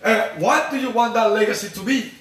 And 0.03 0.41
what 0.41 0.69
do 0.69 0.77
you 0.77 0.91
want 0.91 1.15
that 1.15 1.31
legacy 1.31 1.69
to 1.69 1.83
be? 1.83 2.11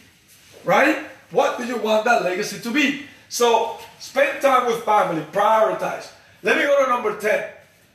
Right? 0.65 1.05
What 1.31 1.59
do 1.59 1.64
you 1.64 1.76
want 1.78 2.04
that 2.04 2.23
legacy 2.23 2.61
to 2.61 2.71
be? 2.71 3.07
So 3.28 3.78
spend 3.99 4.40
time 4.43 4.66
with 4.66 4.85
family, 4.85 5.23
prioritize. 5.33 6.09
Let 6.43 6.57
me 6.57 6.64
go 6.64 6.85
to 6.85 6.90
number 6.90 7.19
10. 7.19 7.50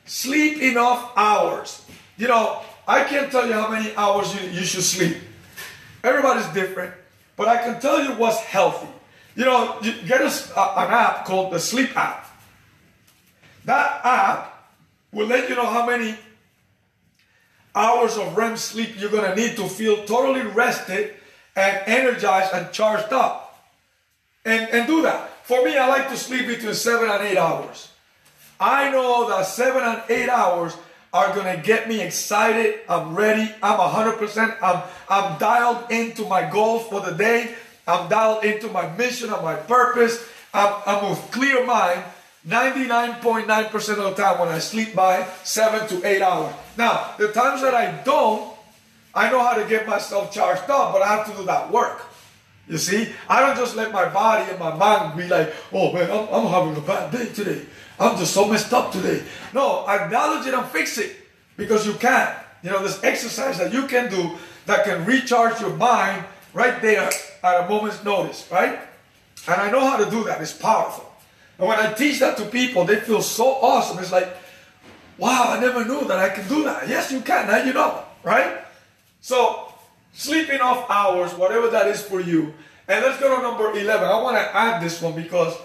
Sleep 0.05 0.62
enough 0.62 1.12
hours. 1.15 1.86
You 2.17 2.27
know, 2.27 2.62
I 2.88 3.03
can't 3.03 3.31
tell 3.31 3.48
you 3.48 3.53
how 3.53 3.69
many 3.69 3.95
hours 3.95 4.33
you, 4.33 4.50
you 4.50 4.65
should 4.65 4.83
sleep. 4.83 5.17
Everybody's 6.03 6.48
different, 6.48 6.93
but 7.38 7.48
I 7.48 7.57
can 7.57 7.79
tell 7.79 8.03
you 8.03 8.12
what's 8.13 8.39
healthy. 8.39 8.88
You 9.36 9.45
know, 9.45 9.77
you 9.81 9.93
get 10.07 10.21
a, 10.21 10.25
an 10.25 10.91
app 10.91 11.25
called 11.25 11.53
the 11.53 11.59
Sleep 11.59 11.95
app. 11.95 12.25
That 13.65 14.01
app 14.03 14.71
will 15.13 15.27
let 15.27 15.48
you 15.48 15.55
know 15.55 15.65
how 15.65 15.86
many 15.86 16.17
hours 17.75 18.17
of 18.17 18.36
REM 18.36 18.57
sleep 18.57 19.00
you're 19.00 19.12
to 19.12 19.36
need 19.36 19.55
to 19.57 19.67
feel 19.67 20.03
totally 20.05 20.41
rested 20.41 21.15
and 21.60 21.84
energized 21.88 22.54
and 22.54 22.72
charged 22.72 23.12
up. 23.12 23.46
And, 24.46 24.70
and 24.72 24.88
do 24.88 25.01
that. 25.01 25.30
For 25.44 25.63
me, 25.63 25.78
I 25.78 25.88
like 25.88 26.10
to 26.10 26.18
sleep 26.18 26.48
between 26.48 26.74
seven 26.74 27.10
and 27.10 27.22
eight 27.24 27.38
hours. 27.38 27.92
I 28.60 28.89
know 28.92 29.28
that 29.30 29.46
seven 29.46 29.84
and 29.84 30.01
eight 30.10 30.30
hours 30.30 30.75
are 31.12 31.36
gonna 31.36 31.58
get 31.58 31.89
me 31.89 32.01
excited. 32.01 32.80
I'm 32.88 33.16
ready. 33.16 33.54
I'm 33.62 33.80
100%. 33.80 34.58
I'm, 34.62 34.84
I'm 35.10 35.38
dialed 35.38 35.92
into 35.92 36.25
my 36.25 36.50
goals 36.50 36.88
for 36.88 37.01
the 37.01 37.12
day. 37.12 37.56
I'm 37.88 38.10
dialed 38.10 38.46
into 38.46 38.70
my 38.70 38.88
mission 38.96 39.34
and 39.34 39.44
my 39.44 39.56
purpose. 39.56 40.24
I'm, 40.54 40.74
I'm 40.86 41.10
with 41.10 41.32
clear 41.32 41.66
mind 41.66 42.04
99.9% 42.48 43.89
of 43.89 44.16
the 44.16 44.22
time 44.24 44.39
when 44.39 44.50
I 44.50 44.60
sleep 44.60 44.96
by 44.96 45.28
seven 45.44 45.88
to 45.89 46.08
eight 46.08 46.22
hours. 46.22 46.54
Now, 46.78 47.13
the 47.18 47.34
times 47.34 47.62
that 47.62 47.74
I 47.74 47.92
don't, 48.04 48.56
I 49.19 49.29
know 49.29 49.43
how 49.43 49.53
to 49.55 49.67
get 49.67 49.85
myself 49.85 50.31
charged 50.31 50.69
up, 50.69 50.93
but 50.93 51.01
I 51.01 51.07
have 51.09 51.29
to 51.29 51.35
do 51.35 51.43
that 51.43 51.69
work. 51.69 52.05
You 52.69 52.77
see, 52.77 53.09
I 53.27 53.41
don't 53.41 53.57
just 53.57 53.75
let 53.75 53.91
my 53.91 54.07
body 54.07 54.49
and 54.49 54.57
my 54.57 54.73
mind 54.73 55.17
be 55.17 55.27
like, 55.27 55.53
oh 55.73 55.91
man, 55.91 56.09
I'm, 56.09 56.25
I'm 56.33 56.47
having 56.47 56.77
a 56.77 56.88
bad 56.88 57.11
day 57.11 57.25
today. 57.25 57.65
I'm 57.99 58.17
just 58.17 58.33
so 58.33 58.47
messed 58.47 58.71
up 58.71 58.93
today. 58.93 59.21
No, 59.53 59.85
acknowledge 59.89 60.47
it 60.47 60.53
and 60.53 60.65
fix 60.67 60.97
it 60.97 61.17
because 61.57 61.85
you 61.85 61.95
can. 61.95 62.33
You 62.63 62.69
know, 62.69 62.81
this 62.81 63.03
exercise 63.03 63.57
that 63.57 63.73
you 63.73 63.88
can 63.88 64.09
do 64.09 64.38
that 64.67 64.85
can 64.85 65.03
recharge 65.03 65.59
your 65.59 65.75
mind 65.75 66.23
right 66.53 66.81
there 66.81 67.09
at 67.43 67.65
a 67.65 67.67
moment's 67.67 68.01
notice, 68.05 68.47
right? 68.49 68.79
And 69.49 69.61
I 69.61 69.69
know 69.69 69.81
how 69.81 69.97
to 69.97 70.09
do 70.09 70.23
that. 70.23 70.39
It's 70.39 70.53
powerful. 70.53 71.11
And 71.57 71.67
when 71.67 71.77
I 71.77 71.91
teach 71.91 72.19
that 72.19 72.38
to 72.38 72.45
people, 72.45 72.85
they 72.85 73.01
feel 73.01 73.21
so 73.21 73.55
awesome. 73.55 73.99
It's 73.99 74.13
like, 74.13 74.29
wow, 75.17 75.47
I 75.49 75.59
never 75.59 75.83
knew 75.83 76.07
that 76.07 76.19
I 76.19 76.29
can 76.29 76.47
do 76.47 76.63
that. 76.63 76.88
Yes, 76.88 77.11
you 77.11 77.19
can. 77.19 77.47
Now 77.47 77.61
you 77.61 77.73
know, 77.73 78.05
right? 78.23 78.68
So, 79.21 79.73
sleeping 80.13 80.61
off 80.61 80.89
hours, 80.89 81.33
whatever 81.33 81.69
that 81.69 81.88
is 81.88 82.01
for 82.01 82.21
you. 82.21 82.53
And 82.88 83.05
let's 83.05 83.19
go 83.19 83.35
to 83.35 83.41
number 83.41 83.71
11. 83.71 84.07
I 84.07 84.21
want 84.21 84.38
to 84.38 84.55
add 84.55 84.81
this 84.81 85.01
one 85.01 85.13
because 85.13 85.55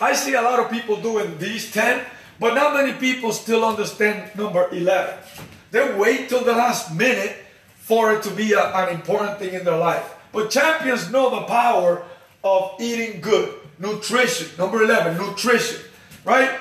I 0.00 0.14
see 0.14 0.34
a 0.34 0.42
lot 0.42 0.58
of 0.58 0.70
people 0.70 0.96
doing 0.96 1.38
these 1.38 1.70
10, 1.70 2.04
but 2.40 2.54
not 2.54 2.74
many 2.74 2.92
people 2.98 3.30
still 3.32 3.64
understand 3.64 4.34
number 4.36 4.68
11. 4.72 5.14
They 5.70 5.94
wait 5.94 6.28
till 6.28 6.42
the 6.42 6.52
last 6.52 6.92
minute 6.94 7.36
for 7.76 8.12
it 8.12 8.22
to 8.24 8.30
be 8.30 8.52
a, 8.52 8.74
an 8.74 8.94
important 8.94 9.38
thing 9.38 9.54
in 9.54 9.64
their 9.64 9.76
life. 9.76 10.16
But 10.32 10.50
champions 10.50 11.10
know 11.10 11.30
the 11.30 11.42
power 11.42 12.04
of 12.42 12.72
eating 12.80 13.20
good, 13.20 13.54
nutrition. 13.78 14.48
Number 14.58 14.82
11, 14.82 15.18
nutrition, 15.18 15.80
right? 16.24 16.58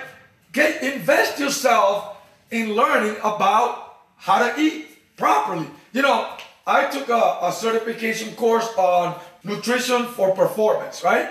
Get 0.52 0.84
invest 0.84 1.40
yourself 1.40 2.18
in 2.52 2.76
learning 2.76 3.16
about 3.24 3.98
how 4.18 4.48
to 4.48 4.62
eat 4.62 4.91
properly. 5.22 5.68
You 5.94 6.02
know, 6.02 6.18
I 6.66 6.90
took 6.90 7.08
a, 7.10 7.38
a 7.44 7.52
certification 7.54 8.34
course 8.36 8.68
on 8.76 9.16
nutrition 9.44 10.08
for 10.18 10.34
performance, 10.34 11.04
right? 11.04 11.30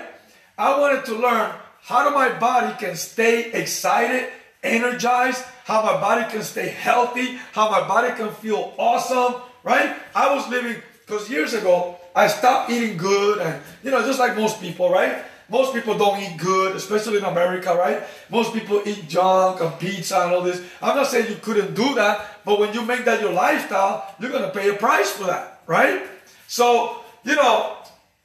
I 0.57 0.79
wanted 0.79 1.03
to 1.11 1.15
learn 1.15 1.51
how 1.81 2.09
my 2.13 2.29
body 2.39 2.71
can 2.79 2.95
stay 2.95 3.51
excited, 3.51 4.29
energized, 4.63 5.43
how 5.65 5.83
my 5.83 5.99
body 5.99 6.23
can 6.31 6.43
stay 6.43 6.69
healthy, 6.69 7.37
how 7.51 7.69
my 7.69 7.85
body 7.85 8.15
can 8.15 8.31
feel 8.43 8.73
awesome, 8.77 9.41
right? 9.63 9.95
I 10.15 10.33
was 10.33 10.47
living, 10.47 10.81
because 11.05 11.29
years 11.29 11.53
ago, 11.53 11.97
I 12.15 12.27
stopped 12.27 12.69
eating 12.69 12.95
good, 12.97 13.39
and 13.39 13.61
you 13.83 13.91
know, 13.91 14.05
just 14.05 14.19
like 14.19 14.37
most 14.37 14.61
people, 14.61 14.89
right? 14.89 15.23
Most 15.51 15.73
people 15.73 15.97
don't 15.97 16.17
eat 16.21 16.37
good, 16.37 16.77
especially 16.77 17.17
in 17.17 17.25
America, 17.25 17.75
right? 17.75 18.03
Most 18.29 18.53
people 18.53 18.81
eat 18.85 19.09
junk 19.09 19.59
and 19.59 19.77
pizza 19.77 20.21
and 20.21 20.33
all 20.33 20.41
this. 20.41 20.63
I'm 20.81 20.95
not 20.95 21.07
saying 21.07 21.29
you 21.29 21.35
couldn't 21.35 21.73
do 21.73 21.93
that, 21.95 22.39
but 22.45 22.57
when 22.57 22.73
you 22.73 22.85
make 22.85 23.03
that 23.03 23.19
your 23.19 23.33
lifestyle, 23.33 24.15
you're 24.17 24.31
gonna 24.31 24.51
pay 24.51 24.69
a 24.69 24.75
price 24.75 25.11
for 25.11 25.25
that, 25.25 25.61
right? 25.67 26.07
So, 26.47 27.03
you 27.25 27.35
know, 27.35 27.75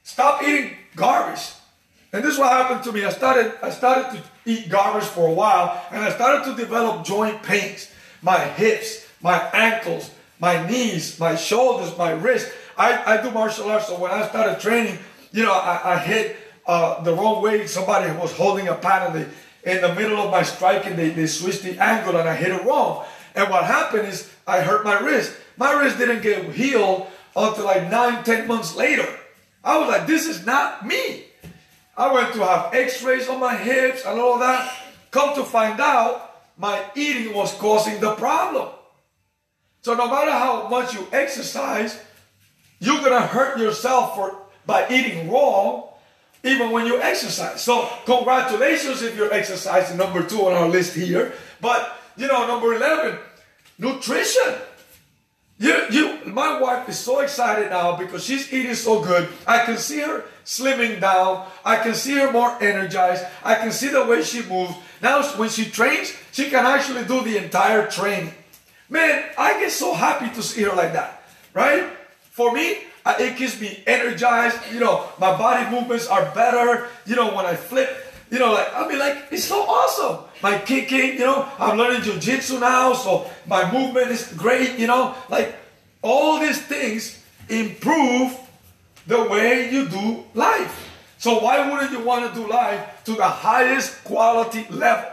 stop 0.04 0.40
eating 0.44 0.76
garbage. 0.94 1.50
And 2.12 2.22
this 2.22 2.34
is 2.34 2.38
what 2.38 2.52
happened 2.52 2.84
to 2.84 2.92
me. 2.92 3.04
I 3.04 3.10
started, 3.10 3.52
I 3.60 3.70
started 3.70 4.16
to 4.16 4.22
eat 4.44 4.68
garbage 4.68 5.08
for 5.08 5.28
a 5.28 5.32
while, 5.32 5.84
and 5.90 6.04
I 6.04 6.10
started 6.12 6.48
to 6.48 6.56
develop 6.56 7.04
joint 7.04 7.42
pains. 7.42 7.90
My 8.22 8.38
hips, 8.38 9.04
my 9.20 9.38
ankles, 9.52 10.12
my 10.38 10.64
knees, 10.68 11.18
my 11.18 11.34
shoulders, 11.34 11.90
my 11.98 12.12
wrists. 12.12 12.52
I, 12.78 13.14
I 13.14 13.22
do 13.22 13.32
martial 13.32 13.68
arts, 13.68 13.88
so 13.88 13.98
when 13.98 14.12
I 14.12 14.28
started 14.28 14.60
training, 14.60 14.98
you 15.32 15.42
know, 15.42 15.52
I, 15.52 15.94
I 15.94 15.98
hit 15.98 16.36
uh, 16.66 17.02
the 17.02 17.14
wrong 17.14 17.42
way. 17.42 17.66
Somebody 17.66 18.10
was 18.18 18.32
holding 18.32 18.68
a 18.68 18.74
pad 18.74 19.14
and 19.14 19.24
they, 19.24 19.72
in 19.72 19.80
the 19.80 19.94
middle 19.94 20.18
of 20.18 20.30
my 20.30 20.42
striking, 20.42 20.96
they, 20.96 21.10
they 21.10 21.26
switched 21.26 21.62
the 21.62 21.78
angle 21.78 22.16
and 22.16 22.28
I 22.28 22.36
hit 22.36 22.52
it 22.52 22.64
wrong. 22.64 23.04
And 23.34 23.50
what 23.50 23.64
happened 23.64 24.08
is 24.08 24.30
I 24.46 24.60
hurt 24.60 24.84
my 24.84 24.98
wrist. 25.00 25.36
My 25.56 25.72
wrist 25.72 25.98
didn't 25.98 26.22
get 26.22 26.52
healed 26.52 27.06
until 27.34 27.64
like 27.64 27.90
nine, 27.90 28.24
ten 28.24 28.46
months 28.46 28.74
later. 28.76 29.06
I 29.62 29.78
was 29.78 29.88
like, 29.88 30.06
this 30.06 30.26
is 30.26 30.46
not 30.46 30.86
me. 30.86 31.24
I 31.96 32.12
went 32.12 32.34
to 32.34 32.44
have 32.44 32.74
x-rays 32.74 33.28
on 33.28 33.40
my 33.40 33.56
hips 33.56 34.04
and 34.04 34.20
all 34.20 34.38
that. 34.38 34.72
Come 35.10 35.34
to 35.34 35.44
find 35.44 35.80
out, 35.80 36.22
my 36.58 36.82
eating 36.94 37.34
was 37.34 37.52
causing 37.54 38.00
the 38.00 38.14
problem. 38.14 38.68
So 39.82 39.94
no 39.94 40.08
matter 40.08 40.30
how 40.30 40.68
much 40.68 40.94
you 40.94 41.06
exercise, 41.12 42.00
you're 42.80 43.00
gonna 43.00 43.26
hurt 43.26 43.58
yourself 43.58 44.14
for 44.14 44.36
by 44.66 44.86
eating 44.90 45.30
wrong 45.30 45.88
even 46.46 46.70
when 46.70 46.86
you 46.86 47.00
exercise. 47.00 47.60
So 47.62 47.88
congratulations 48.04 49.02
if 49.02 49.16
you're 49.16 49.32
exercising, 49.32 49.96
number 49.96 50.22
two 50.22 50.46
on 50.46 50.52
our 50.52 50.68
list 50.68 50.94
here. 50.94 51.32
But 51.60 51.98
you 52.16 52.26
know, 52.26 52.46
number 52.46 52.74
11, 52.74 53.18
nutrition. 53.78 54.54
You, 55.58 55.86
you, 55.90 56.18
my 56.26 56.60
wife 56.60 56.88
is 56.88 56.98
so 56.98 57.20
excited 57.20 57.70
now 57.70 57.96
because 57.96 58.24
she's 58.24 58.52
eating 58.52 58.74
so 58.74 59.02
good. 59.02 59.28
I 59.46 59.64
can 59.64 59.78
see 59.78 60.00
her 60.00 60.24
slimming 60.44 61.00
down. 61.00 61.46
I 61.64 61.76
can 61.76 61.94
see 61.94 62.14
her 62.18 62.30
more 62.30 62.56
energized. 62.62 63.24
I 63.42 63.54
can 63.54 63.72
see 63.72 63.88
the 63.88 64.04
way 64.04 64.22
she 64.22 64.42
moves. 64.42 64.74
Now, 65.00 65.22
when 65.38 65.48
she 65.48 65.64
trains, 65.64 66.12
she 66.32 66.50
can 66.50 66.66
actually 66.66 67.04
do 67.04 67.22
the 67.22 67.42
entire 67.42 67.88
training. 67.88 68.34
Man, 68.90 69.24
I 69.38 69.58
get 69.58 69.72
so 69.72 69.94
happy 69.94 70.28
to 70.34 70.42
see 70.42 70.62
her 70.62 70.74
like 70.74 70.92
that, 70.92 71.22
right? 71.54 71.90
For 72.30 72.52
me, 72.52 72.78
it 73.14 73.36
keeps 73.36 73.60
me 73.60 73.82
energized. 73.86 74.58
You 74.72 74.80
know, 74.80 75.08
my 75.18 75.36
body 75.36 75.70
movements 75.70 76.08
are 76.08 76.24
better. 76.34 76.88
You 77.06 77.16
know, 77.16 77.34
when 77.34 77.46
I 77.46 77.54
flip, 77.54 77.88
you 78.30 78.38
know, 78.38 78.52
like 78.52 78.68
I 78.74 78.88
mean, 78.88 78.98
like 78.98 79.28
it's 79.30 79.44
so 79.44 79.62
awesome. 79.62 80.24
My 80.42 80.58
kicking, 80.58 81.14
you 81.14 81.26
know, 81.26 81.48
I'm 81.58 81.78
learning 81.78 82.02
jujitsu 82.02 82.60
now, 82.60 82.92
so 82.92 83.30
my 83.46 83.70
movement 83.70 84.10
is 84.10 84.32
great. 84.36 84.78
You 84.78 84.88
know, 84.88 85.14
like 85.28 85.54
all 86.02 86.40
these 86.40 86.60
things 86.60 87.22
improve 87.48 88.36
the 89.06 89.22
way 89.24 89.70
you 89.70 89.88
do 89.88 90.24
life. 90.34 90.82
So 91.18 91.40
why 91.40 91.70
wouldn't 91.70 91.92
you 91.92 92.04
want 92.04 92.32
to 92.32 92.40
do 92.40 92.46
life 92.48 93.02
to 93.04 93.14
the 93.14 93.24
highest 93.24 94.04
quality 94.04 94.66
level, 94.68 95.10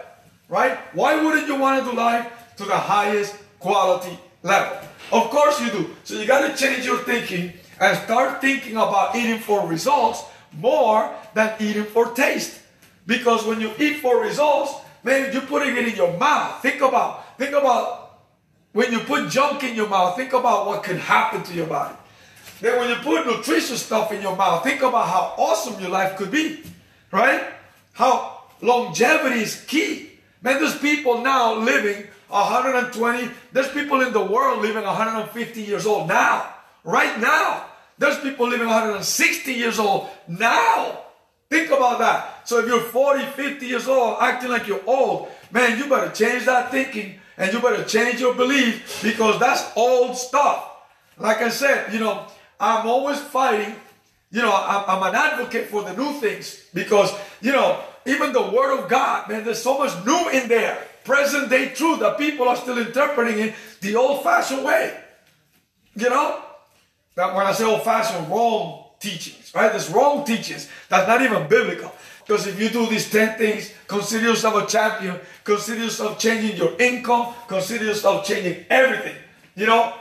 right? 0.50 0.78
Why 0.94 1.22
wouldn't 1.24 1.48
you 1.48 1.56
want 1.56 1.84
to 1.84 1.90
do 1.90 1.96
life 1.96 2.28
to 2.58 2.66
the 2.66 2.76
highest 2.78 3.36
quality 3.60 4.18
level? 4.42 4.78
Of 5.12 5.30
course 5.30 5.62
you 5.62 5.70
do. 5.70 5.96
So 6.04 6.16
you 6.16 6.26
got 6.26 6.48
to 6.48 6.58
change 6.58 6.86
your 6.86 6.98
thinking 7.00 7.54
and 7.80 7.98
start 8.00 8.42
thinking 8.42 8.74
about 8.74 9.16
eating 9.16 9.40
for 9.40 9.68
results 9.68 10.24
more 10.60 11.14
than 11.34 11.56
eating 11.60 11.86
for 11.86 12.14
taste. 12.14 12.60
Because 13.06 13.46
when 13.46 13.60
you 13.60 13.72
eat 13.80 14.00
for 14.00 14.22
results, 14.22 14.74
man, 15.04 15.34
you're 15.34 15.42
putting 15.42 15.76
it 15.76 15.88
in 15.88 15.96
your 15.96 16.18
mouth. 16.18 16.62
Think 16.62 16.82
about, 16.82 17.38
think 17.38 17.52
about 17.52 18.22
when 18.72 18.92
you 18.92 19.00
put 19.00 19.30
junk 19.30 19.64
in 19.64 19.76
your 19.76 19.90
mouth, 19.90 20.16
think 20.16 20.34
about 20.34 20.68
what 20.68 20.84
could 20.84 20.98
happen 20.98 21.44
to 21.44 21.54
your 21.54 21.68
body. 21.68 21.96
Then 22.62 22.80
when 22.80 22.90
you 22.90 22.96
put 22.98 23.26
nutritious 23.26 23.86
stuff 23.86 24.12
in 24.12 24.22
your 24.22 24.36
mouth, 24.36 24.64
think 24.64 24.82
about 24.82 25.08
how 25.08 25.36
awesome 25.38 25.80
your 25.82 25.90
life 25.90 26.16
could 26.18 26.32
be. 26.32 26.64
Right? 27.12 27.44
How 27.94 28.44
longevity 28.62 29.42
is 29.42 29.64
key. 29.66 30.10
Man, 30.42 30.60
there's 30.60 30.78
people 30.80 31.22
now 31.22 31.56
living 31.56 32.08
120. 32.30 33.30
There's 33.52 33.70
people 33.72 34.02
in 34.02 34.14
the 34.14 34.24
world 34.24 34.62
living 34.62 34.84
150 34.84 35.62
years 35.62 35.86
old 35.86 36.08
now. 36.08 36.53
Right 36.84 37.20
now. 37.20 37.66
There's 37.98 38.20
people 38.20 38.48
living 38.48 38.68
160 38.68 39.54
years 39.54 39.80
old 39.80 40.10
now. 40.28 41.00
Think 41.50 41.70
about 41.70 42.00
that. 42.00 42.48
So 42.48 42.60
if 42.60 42.66
you're 42.66 42.80
40, 42.80 43.26
50 43.26 43.66
years 43.66 43.88
old, 43.88 44.18
acting 44.20 44.50
like 44.50 44.68
you're 44.68 44.82
old, 44.88 45.30
man, 45.52 45.78
you 45.78 45.88
better 45.88 46.12
change 46.12 46.46
that 46.46 46.72
thinking 46.72 47.20
and 47.38 47.54
you 47.54 47.60
better 47.60 47.84
change 47.84 48.20
your 48.20 48.34
belief 48.34 49.02
because 49.04 49.40
that's 49.40 49.72
old 49.76 50.18
stuff. 50.18 50.70
Like 51.18 51.42
I 51.42 51.50
said, 51.50 51.94
you 51.94 52.00
know, 52.00 52.26
I'm 52.60 52.88
always 52.88 53.20
fighting. 53.20 53.76
You 54.32 54.42
know, 54.42 54.52
I'm, 54.52 55.04
an 55.04 55.14
advocate 55.14 55.68
for 55.68 55.84
the 55.84 55.94
new 55.94 56.14
things 56.20 56.66
because, 56.74 57.14
you 57.40 57.52
know, 57.52 57.80
even 58.08 58.34
the 58.34 58.42
Word 58.42 58.80
of 58.80 58.90
God, 58.90 59.30
man, 59.30 59.44
there's 59.44 59.62
so 59.62 59.78
much 59.78 59.94
new 60.06 60.30
in 60.30 60.48
there. 60.48 60.84
Present 61.04 61.52
day 61.52 61.70
truth 61.70 62.00
that 62.00 62.18
people 62.18 62.48
are 62.48 62.56
still 62.56 62.80
interpreting 62.80 63.38
it 63.38 63.54
the 63.82 63.96
old 63.96 64.24
fashioned 64.24 64.66
way. 64.66 64.98
You 65.96 66.10
know? 66.10 66.42
That 67.16 67.36
when 67.36 67.46
I 67.46 67.52
say 67.54 67.66
old 67.66 67.84
fashioned, 67.84 68.30
wrong 68.30 68.86
teachings, 69.00 69.52
right? 69.54 69.72
There's 69.72 69.90
wrong 69.90 70.26
teachings. 70.26 70.70
That's 70.90 71.08
not 71.08 71.22
even 71.22 71.48
biblical. 71.48 71.94
Because 72.26 72.48
if 72.48 72.60
you 72.60 72.70
do 72.70 72.88
these 72.88 73.12
10 73.12 73.38
things, 73.38 73.72
consider 73.88 74.30
yourself 74.30 74.64
a 74.64 74.66
champion, 74.66 75.20
consider 75.44 75.84
yourself 75.84 76.18
changing 76.18 76.56
your 76.56 76.80
income, 76.80 77.34
consider 77.48 77.86
yourself 77.86 78.26
changing 78.26 78.66
everything. 78.70 79.16
You 79.56 79.66
know, 79.66 79.94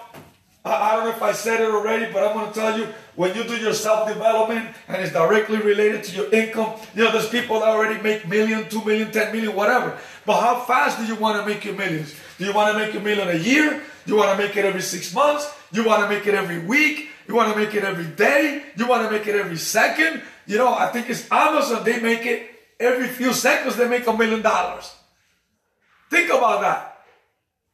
I, 0.64 0.72
I 0.72 0.96
don't 0.96 1.04
know 1.04 1.10
if 1.10 1.22
I 1.22 1.32
said 1.32 1.60
it 1.60 1.70
already, 1.70 2.12
but 2.12 2.22
I'm 2.24 2.34
going 2.34 2.48
to 2.48 2.54
tell 2.54 2.78
you 2.78 2.86
when 3.16 3.34
you 3.34 3.44
do 3.44 3.56
your 3.56 3.74
self 3.74 4.08
development 4.08 4.74
and 4.88 5.02
it's 5.02 5.12
directly 5.12 5.58
related 5.58 6.04
to 6.04 6.16
your 6.16 6.32
income, 6.32 6.74
you 6.94 7.04
know, 7.04 7.12
there's 7.12 7.28
people 7.28 7.60
that 7.60 7.68
already 7.68 8.00
make 8.02 8.26
million, 8.28 8.68
two 8.68 8.84
million, 8.84 9.10
ten 9.10 9.32
million, 9.34 9.54
whatever. 9.54 9.98
But 10.24 10.40
how 10.40 10.60
fast 10.60 10.98
do 10.98 11.04
you 11.04 11.16
want 11.16 11.40
to 11.40 11.46
make 11.46 11.64
your 11.64 11.74
millions? 11.74 12.14
Do 12.38 12.44
you 12.44 12.52
want 12.52 12.72
to 12.72 12.78
make 12.78 12.94
a 12.94 13.00
million 13.00 13.28
a 13.28 13.34
year? 13.34 13.82
Do 14.06 14.12
you 14.12 14.16
want 14.16 14.36
to 14.36 14.44
make 14.44 14.56
it 14.56 14.64
every 14.64 14.82
six 14.82 15.14
months? 15.14 15.52
You 15.72 15.84
want 15.84 16.02
to 16.02 16.08
make 16.08 16.26
it 16.26 16.34
every 16.34 16.58
week? 16.60 17.08
You 17.28 17.34
want 17.34 17.52
to 17.52 17.58
make 17.58 17.74
it 17.74 17.84
every 17.84 18.06
day. 18.06 18.62
You 18.76 18.86
want 18.86 19.06
to 19.06 19.10
make 19.10 19.26
it 19.26 19.34
every 19.34 19.56
second. 19.56 20.22
You 20.46 20.58
know, 20.58 20.72
I 20.74 20.88
think 20.88 21.08
it's 21.08 21.30
Amazon. 21.30 21.84
They 21.84 22.00
make 22.00 22.26
it 22.26 22.50
every 22.80 23.08
few 23.08 23.32
seconds. 23.32 23.76
They 23.76 23.88
make 23.88 24.06
a 24.06 24.16
million 24.16 24.42
dollars. 24.42 24.92
Think 26.10 26.28
about 26.30 26.60
that, 26.62 27.04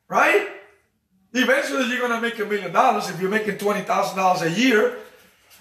right? 0.09 0.49
Eventually, 1.43 1.89
you're 1.89 2.01
gonna 2.01 2.21
make 2.21 2.39
a 2.39 2.45
million 2.45 2.73
dollars 2.73 3.09
if 3.09 3.21
you're 3.21 3.31
making 3.31 3.59
twenty 3.59 3.83
thousand 3.83 4.17
dollars 4.17 4.43
a 4.43 4.51
year, 4.51 4.97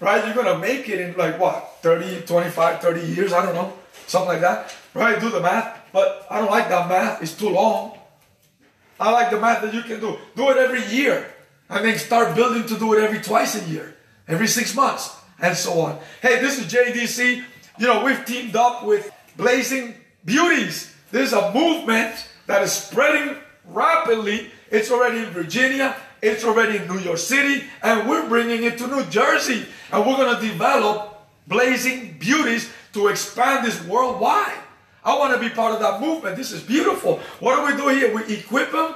right? 0.00 0.24
You're 0.24 0.34
gonna 0.34 0.58
make 0.58 0.88
it 0.88 1.00
in 1.00 1.16
like 1.16 1.38
what, 1.38 1.78
30, 1.82 2.22
25, 2.22 2.80
30 2.80 3.00
years? 3.06 3.32
I 3.32 3.44
don't 3.44 3.54
know, 3.54 3.72
something 4.06 4.28
like 4.28 4.40
that, 4.40 4.74
right? 4.94 5.20
Do 5.20 5.30
the 5.30 5.40
math. 5.40 5.78
But 5.92 6.26
I 6.30 6.40
don't 6.40 6.50
like 6.50 6.68
that 6.68 6.88
math. 6.88 7.22
It's 7.22 7.34
too 7.34 7.48
long. 7.48 7.98
I 9.00 9.10
like 9.12 9.30
the 9.30 9.40
math 9.40 9.62
that 9.62 9.72
you 9.72 9.82
can 9.82 10.00
do. 10.00 10.18
Do 10.36 10.50
it 10.50 10.56
every 10.56 10.84
year. 10.86 11.32
And 11.70 11.84
then 11.84 11.98
start 11.98 12.34
building 12.34 12.66
to 12.66 12.78
do 12.78 12.94
it 12.94 13.02
every 13.02 13.20
twice 13.20 13.54
a 13.54 13.70
year, 13.70 13.94
every 14.26 14.48
six 14.48 14.74
months, 14.74 15.14
and 15.38 15.56
so 15.56 15.80
on. 15.80 15.98
Hey, 16.22 16.40
this 16.40 16.58
is 16.58 16.72
JDC. 16.72 17.44
You 17.78 17.86
know, 17.86 18.04
we've 18.04 18.24
teamed 18.24 18.56
up 18.56 18.84
with 18.84 19.10
Blazing 19.36 19.94
Beauties. 20.24 20.94
There's 21.12 21.32
a 21.32 21.52
movement 21.52 22.26
that 22.46 22.62
is 22.62 22.72
spreading 22.72 23.36
rapidly. 23.66 24.50
It's 24.70 24.90
already 24.90 25.18
in 25.18 25.30
Virginia, 25.30 25.96
it's 26.20 26.44
already 26.44 26.78
in 26.78 26.88
New 26.88 26.98
York 26.98 27.18
City, 27.18 27.64
and 27.82 28.08
we're 28.08 28.28
bringing 28.28 28.64
it 28.64 28.78
to 28.78 28.86
New 28.86 29.04
Jersey. 29.06 29.66
And 29.92 30.06
we're 30.06 30.16
going 30.16 30.34
to 30.36 30.46
develop 30.46 31.26
Blazing 31.46 32.16
Beauties 32.18 32.70
to 32.92 33.08
expand 33.08 33.66
this 33.66 33.82
worldwide. 33.84 34.58
I 35.04 35.16
want 35.16 35.32
to 35.32 35.40
be 35.40 35.48
part 35.54 35.72
of 35.72 35.80
that 35.80 36.00
movement. 36.00 36.36
This 36.36 36.52
is 36.52 36.62
beautiful. 36.62 37.20
What 37.40 37.56
do 37.56 37.64
we 37.64 37.82
do 37.82 37.88
here? 37.88 38.14
We 38.14 38.34
equip 38.34 38.72
them, 38.72 38.94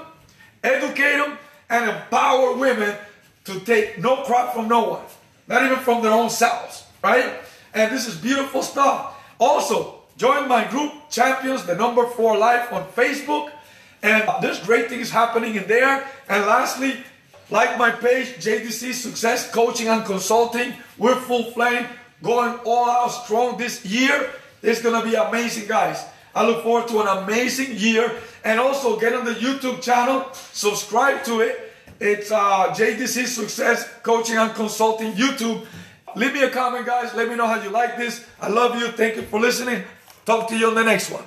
educate 0.63 1.17
them, 1.17 1.39
and 1.71 1.89
empower 1.89 2.55
women 2.55 2.95
to 3.45 3.61
take 3.61 3.99
no 3.99 4.23
crap 4.25 4.53
from 4.53 4.69
no 4.69 4.85
one, 4.85 5.05
not 5.49 5.65
even 5.65 5.79
from 5.79 6.03
their 6.03 6.13
own 6.13 6.29
selves, 6.29 6.85
right? 7.03 7.41
And 7.73 7.91
this 7.91 8.07
is 8.07 8.17
beautiful 8.17 8.63
stuff. 8.63 9.17
Also, 9.41 10.01
join 10.19 10.49
my 10.49 10.65
group, 10.69 10.93
Champions, 11.11 11.65
the 11.65 11.75
number 11.75 12.07
four 12.07 12.37
life 12.37 12.73
on 12.73 12.87
Facebook. 12.89 13.51
And 14.03 14.29
there's 14.41 14.59
great 14.61 14.89
things 14.89 15.11
happening 15.11 15.55
in 15.55 15.67
there. 15.69 16.07
And 16.29 16.47
lastly, 16.47 16.97
like 17.51 17.79
my 17.79 17.91
page, 17.91 18.29
JDC 18.39 18.95
Success 18.95 19.51
Coaching 19.51 19.89
and 19.89 20.05
Consulting. 20.05 20.75
We're 20.99 21.17
full 21.17 21.53
flame, 21.53 21.87
going 22.23 22.59
all 22.65 22.91
out 22.91 23.09
strong 23.09 23.59
this 23.59 23.85
year. 23.85 24.31
It's 24.63 24.83
going 24.83 25.01
to 25.01 25.09
be 25.09 25.15
amazing, 25.15 25.69
guys. 25.69 26.05
I 26.35 26.47
look 26.47 26.63
forward 26.63 26.89
to 26.89 27.01
an 27.01 27.25
amazing 27.25 27.77
year. 27.77 28.11
And 28.45 28.59
also 28.59 28.99
get 28.99 29.13
on 29.13 29.25
the 29.25 29.35
YouTube 29.35 29.83
channel, 29.83 30.27
subscribe 30.33 31.25
to 31.25 31.41
it. 31.41 31.73
It's 32.01 32.33
uh, 32.33 32.75
JDC 32.75 33.27
Success 33.27 33.89
Coaching 34.03 34.37
and 34.37 34.53
Consulting 34.55 35.13
YouTube. 35.13 35.65
Leave 36.17 36.33
me 36.33 36.43
a 36.43 36.51
comment, 36.51 36.85
guys. 36.85 37.15
Let 37.15 37.29
me 37.29 37.37
know 37.37 37.47
how 37.47 37.63
you 37.63 37.71
like 37.71 37.97
this. 37.97 38.25
I 38.41 38.49
love 38.49 38.79
you. 38.81 38.89
Thank 38.89 39.17
you 39.17 39.23
for 39.23 39.39
listening. 39.39 39.85
Talk 40.25 40.49
to 40.49 40.59
you 40.59 40.67
on 40.69 40.75
the 40.75 40.85
next 40.85 41.11
one. 41.11 41.25